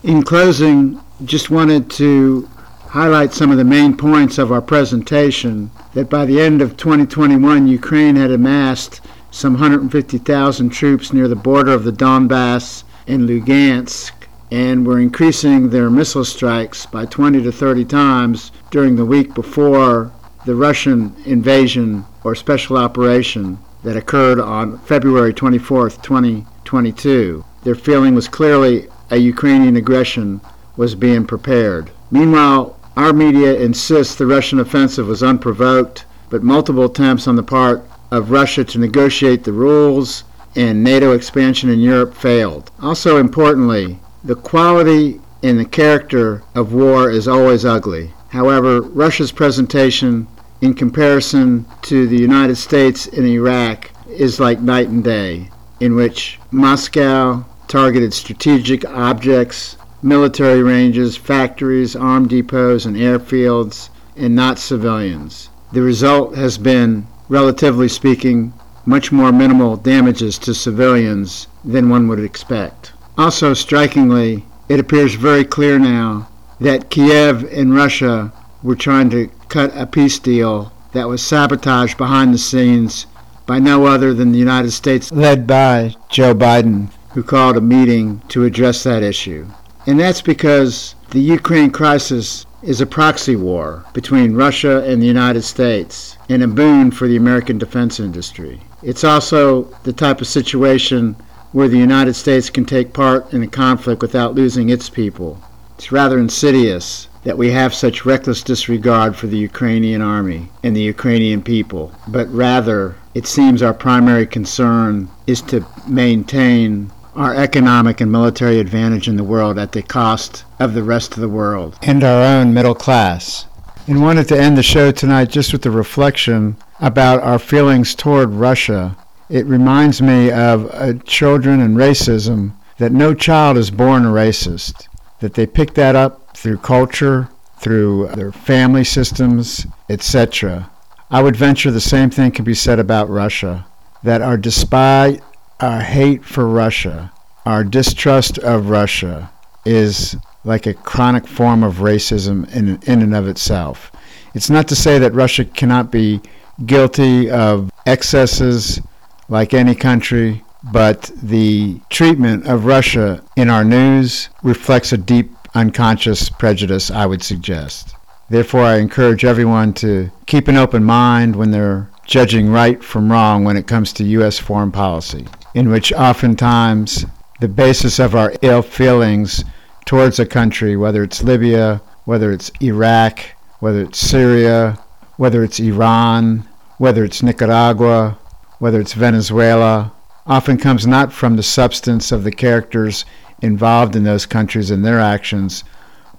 In 0.03 0.21
closing, 0.23 1.01
just 1.23 1.49
wanted 1.49 1.89
to 1.91 2.49
highlight 2.89 3.31
some 3.31 3.49
of 3.49 3.57
the 3.57 3.63
main 3.63 3.95
points 3.95 4.37
of 4.37 4.51
our 4.51 4.61
presentation 4.61 5.71
that 5.93 6.09
by 6.09 6.25
the 6.25 6.41
end 6.41 6.61
of 6.61 6.75
2021, 6.75 7.67
Ukraine 7.67 8.17
had 8.17 8.31
amassed 8.31 8.99
some 9.31 9.53
150,000 9.53 10.69
troops 10.69 11.13
near 11.13 11.27
the 11.27 11.35
border 11.35 11.71
of 11.71 11.85
the 11.85 11.91
Donbass 11.91 12.83
and 13.07 13.29
Lugansk 13.29 14.11
and 14.51 14.85
were 14.85 14.99
increasing 14.99 15.69
their 15.69 15.89
missile 15.89 16.25
strikes 16.25 16.85
by 16.85 17.05
20 17.05 17.43
to 17.43 17.51
30 17.51 17.85
times 17.85 18.51
during 18.69 18.95
the 18.95 19.05
week 19.05 19.33
before 19.33 20.11
the 20.45 20.55
Russian 20.55 21.15
invasion 21.25 22.05
or 22.23 22.35
special 22.35 22.77
operation 22.77 23.57
that 23.83 23.97
occurred 23.97 24.39
on 24.39 24.79
February 24.79 25.33
24, 25.33 25.89
2022. 25.91 27.43
Their 27.63 27.75
feeling 27.75 28.15
was 28.15 28.27
clearly 28.27 28.87
a 29.09 29.17
Ukrainian 29.17 29.75
aggression 29.75 30.41
was 30.77 30.95
being 30.95 31.25
prepared. 31.25 31.91
Meanwhile, 32.11 32.77
our 32.97 33.13
media 33.13 33.55
insists 33.55 34.15
the 34.15 34.25
Russian 34.25 34.59
offensive 34.59 35.07
was 35.07 35.23
unprovoked, 35.23 36.05
but 36.29 36.43
multiple 36.43 36.85
attempts 36.85 37.27
on 37.27 37.35
the 37.35 37.43
part 37.43 37.83
of 38.11 38.31
Russia 38.31 38.63
to 38.63 38.79
negotiate 38.79 39.43
the 39.43 39.51
rules 39.51 40.23
and 40.55 40.83
NATO 40.83 41.11
expansion 41.11 41.69
in 41.69 41.79
Europe 41.79 42.13
failed. 42.13 42.71
Also, 42.81 43.17
importantly, 43.17 43.99
the 44.23 44.35
quality 44.35 45.19
and 45.43 45.59
the 45.59 45.65
character 45.65 46.41
of 46.55 46.73
war 46.73 47.11
is 47.11 47.27
always 47.27 47.65
ugly. 47.65 48.13
However, 48.29 48.81
Russia's 48.81 49.31
presentation 49.31 50.27
in 50.61 50.73
comparison 50.73 51.65
to 51.83 52.07
the 52.07 52.17
United 52.17 52.55
States 52.55 53.05
in 53.07 53.25
Iraq 53.25 53.91
is 54.09 54.39
like 54.39 54.61
night 54.61 54.87
and 54.87 55.03
day, 55.03 55.49
in 55.79 55.95
which 55.95 56.39
Moscow 56.51 57.45
targeted 57.67 58.13
strategic 58.13 58.85
objects 58.85 59.74
military 60.01 60.61
ranges, 60.61 61.17
factories, 61.17 61.95
armed 61.95 62.29
depots, 62.29 62.85
and 62.85 62.95
airfields, 62.95 63.89
and 64.15 64.35
not 64.35 64.59
civilians. 64.59 65.49
The 65.71 65.81
result 65.81 66.35
has 66.35 66.57
been, 66.57 67.07
relatively 67.27 67.87
speaking, 67.87 68.53
much 68.85 69.11
more 69.11 69.31
minimal 69.31 69.75
damages 69.77 70.37
to 70.39 70.53
civilians 70.53 71.47
than 71.63 71.89
one 71.89 72.07
would 72.07 72.19
expect. 72.19 72.93
Also, 73.17 73.53
strikingly, 73.53 74.45
it 74.69 74.79
appears 74.79 75.15
very 75.15 75.43
clear 75.43 75.79
now 75.79 76.27
that 76.59 76.89
Kiev 76.89 77.43
and 77.51 77.75
Russia 77.75 78.31
were 78.63 78.75
trying 78.75 79.09
to 79.09 79.29
cut 79.49 79.71
a 79.75 79.85
peace 79.85 80.19
deal 80.19 80.71
that 80.93 81.07
was 81.07 81.21
sabotaged 81.21 81.97
behind 81.97 82.33
the 82.33 82.37
scenes 82.37 83.05
by 83.45 83.59
no 83.59 83.85
other 83.85 84.13
than 84.13 84.31
the 84.31 84.39
United 84.39 84.71
States, 84.71 85.11
led 85.11 85.45
by 85.45 85.93
Joe 86.09 86.33
Biden, 86.33 86.89
who 87.13 87.23
called 87.23 87.57
a 87.57 87.61
meeting 87.61 88.21
to 88.29 88.43
address 88.43 88.83
that 88.83 89.03
issue. 89.03 89.47
And 89.87 89.99
that's 89.99 90.21
because 90.21 90.95
the 91.11 91.19
Ukraine 91.19 91.69
crisis 91.69 92.45
is 92.63 92.81
a 92.81 92.85
proxy 92.87 93.35
war 93.35 93.85
between 93.93 94.35
Russia 94.35 94.83
and 94.83 94.99
the 94.99 95.05
United 95.05 95.43
States 95.43 96.17
and 96.27 96.41
a 96.41 96.47
boon 96.47 96.89
for 96.89 97.07
the 97.07 97.15
American 97.15 97.59
defense 97.59 97.99
industry. 97.99 98.61
It's 98.81 99.03
also 99.03 99.63
the 99.83 99.93
type 99.93 100.21
of 100.21 100.27
situation 100.27 101.15
where 101.51 101.67
the 101.67 101.77
United 101.77 102.15
States 102.15 102.49
can 102.49 102.65
take 102.65 102.93
part 102.93 103.31
in 103.31 103.43
a 103.43 103.47
conflict 103.47 104.01
without 104.01 104.33
losing 104.33 104.69
its 104.69 104.89
people. 104.89 105.39
It's 105.77 105.91
rather 105.91 106.17
insidious 106.17 107.07
that 107.23 107.37
we 107.37 107.51
have 107.51 107.73
such 107.73 108.05
reckless 108.05 108.41
disregard 108.41 109.15
for 109.15 109.27
the 109.27 109.37
Ukrainian 109.37 110.01
army 110.01 110.49
and 110.63 110.75
the 110.75 110.81
Ukrainian 110.81 111.41
people, 111.41 111.91
but 112.07 112.31
rather 112.33 112.95
it 113.13 113.27
seems 113.27 113.61
our 113.61 113.73
primary 113.73 114.25
concern 114.25 115.09
is 115.27 115.41
to 115.43 115.65
maintain 115.87 116.91
our 117.15 117.33
economic 117.33 118.01
and 118.01 118.11
military 118.11 118.59
advantage 118.59 119.07
in 119.07 119.15
the 119.15 119.23
world 119.23 119.57
at 119.57 119.71
the 119.71 119.81
cost 119.81 120.43
of 120.59 120.73
the 120.73 120.83
rest 120.83 121.13
of 121.13 121.21
the 121.21 121.29
world 121.29 121.77
and 121.81 122.03
our 122.03 122.23
own 122.23 122.53
middle 122.53 122.75
class. 122.75 123.45
And 123.87 124.01
wanted 124.01 124.27
to 124.29 124.39
end 124.39 124.57
the 124.57 124.63
show 124.63 124.91
tonight 124.91 125.29
just 125.29 125.53
with 125.53 125.65
a 125.65 125.71
reflection 125.71 126.57
about 126.81 127.21
our 127.21 127.39
feelings 127.39 127.95
toward 127.95 128.31
Russia. 128.31 128.97
It 129.29 129.45
reminds 129.45 130.01
me 130.01 130.31
of 130.31 130.69
uh, 130.73 130.93
children 131.05 131.61
and 131.61 131.77
racism 131.77 132.53
that 132.77 132.91
no 132.91 133.13
child 133.13 133.57
is 133.57 133.71
born 133.71 134.05
a 134.05 134.09
racist, 134.09 134.87
that 135.19 135.35
they 135.35 135.45
pick 135.45 135.73
that 135.75 135.95
up 135.95 136.35
through 136.35 136.57
culture, 136.57 137.29
through 137.59 138.09
their 138.15 138.31
family 138.31 138.83
systems, 138.83 139.65
etc. 139.89 140.69
I 141.09 141.21
would 141.21 141.35
venture 141.35 141.71
the 141.71 141.79
same 141.79 142.09
thing 142.09 142.31
can 142.31 142.43
be 142.43 142.53
said 142.53 142.79
about 142.79 143.09
Russia, 143.09 143.65
that 144.03 144.21
our 144.21 144.37
despite 144.37 145.21
our 145.61 145.79
hate 145.79 146.25
for 146.25 146.47
Russia, 146.47 147.11
our 147.45 147.63
distrust 147.63 148.37
of 148.39 148.69
Russia, 148.69 149.31
is 149.65 150.17
like 150.43 150.65
a 150.65 150.73
chronic 150.73 151.25
form 151.25 151.63
of 151.63 151.75
racism 151.75 152.53
in, 152.53 152.77
in 152.83 153.01
and 153.01 153.15
of 153.15 153.27
itself. 153.27 153.91
It's 154.33 154.49
not 154.49 154.67
to 154.67 154.75
say 154.75 154.99
that 154.99 155.13
Russia 155.13 155.45
cannot 155.45 155.91
be 155.91 156.21
guilty 156.65 157.31
of 157.31 157.71
excesses 157.85 158.81
like 159.29 159.53
any 159.53 159.75
country, 159.75 160.43
but 160.71 161.09
the 161.21 161.79
treatment 161.89 162.47
of 162.47 162.65
Russia 162.65 163.23
in 163.37 163.49
our 163.49 163.63
news 163.63 164.29
reflects 164.43 164.91
a 164.91 164.97
deep 164.97 165.31
unconscious 165.53 166.29
prejudice, 166.29 166.91
I 166.91 167.05
would 167.05 167.23
suggest. 167.23 167.95
Therefore, 168.29 168.63
I 168.63 168.77
encourage 168.77 169.23
everyone 169.23 169.73
to 169.75 170.11
keep 170.25 170.47
an 170.47 170.57
open 170.57 170.83
mind 170.83 171.35
when 171.35 171.51
they're 171.51 171.89
judging 172.05 172.49
right 172.51 172.83
from 172.83 173.11
wrong 173.11 173.43
when 173.43 173.57
it 173.57 173.67
comes 173.67 173.93
to 173.93 174.03
U.S. 174.03 174.37
foreign 174.37 174.71
policy 174.71 175.25
in 175.55 175.69
which 175.69 175.93
oftentimes 175.93 177.05
the 177.39 177.47
basis 177.47 177.97
of 177.97 178.13
our 178.13 178.33
ill 178.41 178.61
feelings 178.61 179.43
towards 179.85 180.19
a 180.19 180.25
country, 180.25 180.75
whether 180.75 181.01
it's 181.01 181.23
Libya, 181.23 181.81
whether 182.03 182.31
it's 182.31 182.51
Iraq, 182.61 183.21
whether 183.59 183.81
it's 183.81 183.97
Syria, 183.97 184.77
whether 185.15 185.43
it's 185.45 185.59
Iran, 185.59 186.47
whether 186.77 187.05
it's 187.05 187.23
Nicaragua, 187.23 188.17
whether 188.59 188.81
it's 188.81 188.93
Venezuela, 188.93 189.93
often 190.27 190.57
comes 190.57 190.85
not 190.85 191.13
from 191.13 191.37
the 191.37 191.43
substance 191.43 192.11
of 192.11 192.25
the 192.25 192.31
characters 192.31 193.05
involved 193.41 193.95
in 193.95 194.03
those 194.03 194.25
countries 194.25 194.71
and 194.71 194.83
their 194.83 194.99
actions, 194.99 195.63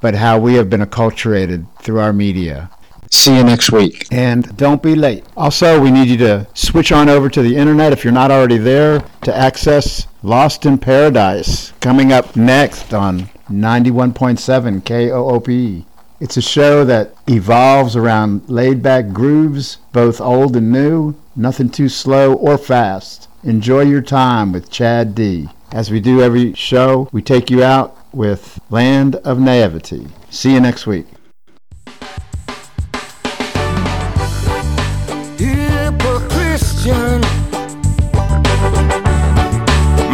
but 0.01 0.15
how 0.15 0.39
we 0.39 0.55
have 0.55 0.71
been 0.71 0.81
acculturated 0.81 1.67
through 1.83 2.01
our 2.01 2.13
media. 2.13 2.71
See 3.11 3.37
you 3.37 3.45
next 3.45 3.73
week. 3.73 4.07
And 4.11 4.57
don't 4.57 4.83
be 4.83 4.95
late. 4.95 5.25
Also, 5.37 5.81
we 5.81 5.91
need 5.91 6.09
you 6.09 6.17
to 6.19 6.47
switch 6.55 6.93
on 6.93 7.09
over 7.09 7.29
to 7.29 7.43
the 7.43 7.57
internet 7.57 7.93
if 7.93 8.05
you're 8.05 8.13
not 8.13 8.31
already 8.31 8.59
there 8.59 9.05
to 9.23 9.37
access 9.37 10.07
Lost 10.23 10.67
in 10.67 10.79
Paradise 10.79 11.73
coming 11.81 12.13
up 12.13 12.37
next 12.37 12.93
on 12.93 13.31
91.7 13.51 14.85
KOOP. 14.85 15.87
It's 16.19 16.37
a 16.37 16.43
show 16.43 16.85
that 16.85 17.15
evolves 17.29 17.95
around 17.95 18.49
laid 18.49 18.83
back 18.83 19.13
grooves, 19.13 19.77
both 19.93 20.21
old 20.21 20.57
and 20.57 20.73
new, 20.73 21.15
nothing 21.37 21.69
too 21.69 21.89
slow 21.89 22.33
or 22.33 22.57
fast. 22.57 23.29
Enjoy 23.45 23.83
your 23.83 24.01
time 24.01 24.51
with 24.51 24.71
Chad 24.71 25.15
D. 25.15 25.49
As 25.73 25.91
we 25.91 26.01
do 26.01 26.23
every 26.23 26.55
show, 26.55 27.09
we 27.13 27.23
take 27.23 27.51
you 27.51 27.63
out 27.63 27.97
with 28.15 28.59
Land 28.71 29.17
of 29.17 29.39
Naivety. 29.39 30.09
See 30.31 30.55
you 30.55 30.61
next 30.61 30.87
week. 30.87 31.07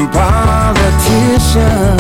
Politician 0.09 1.97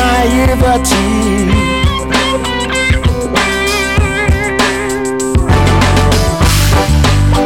naivety. 0.00 1.06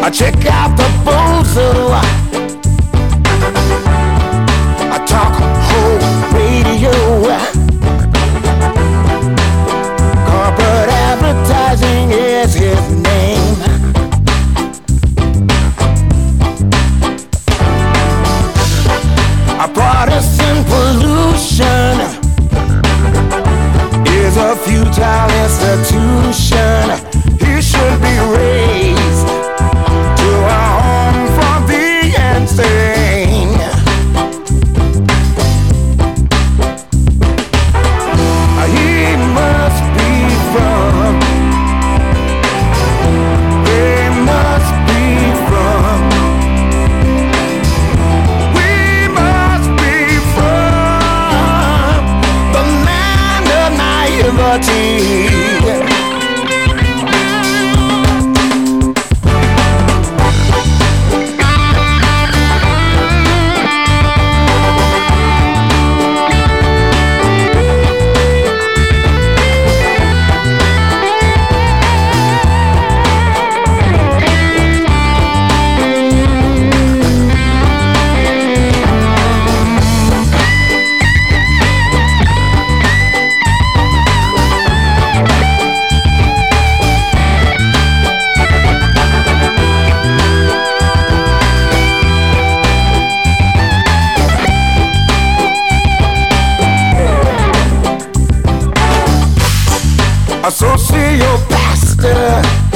I 0.07 0.11
check 0.11 0.47
out 0.47 0.77
the 0.77 0.88
bozo. 1.05 2.24
tattoo 25.75 26.13
a 100.46 100.50
your 101.16 101.38
pastor. 101.48 102.74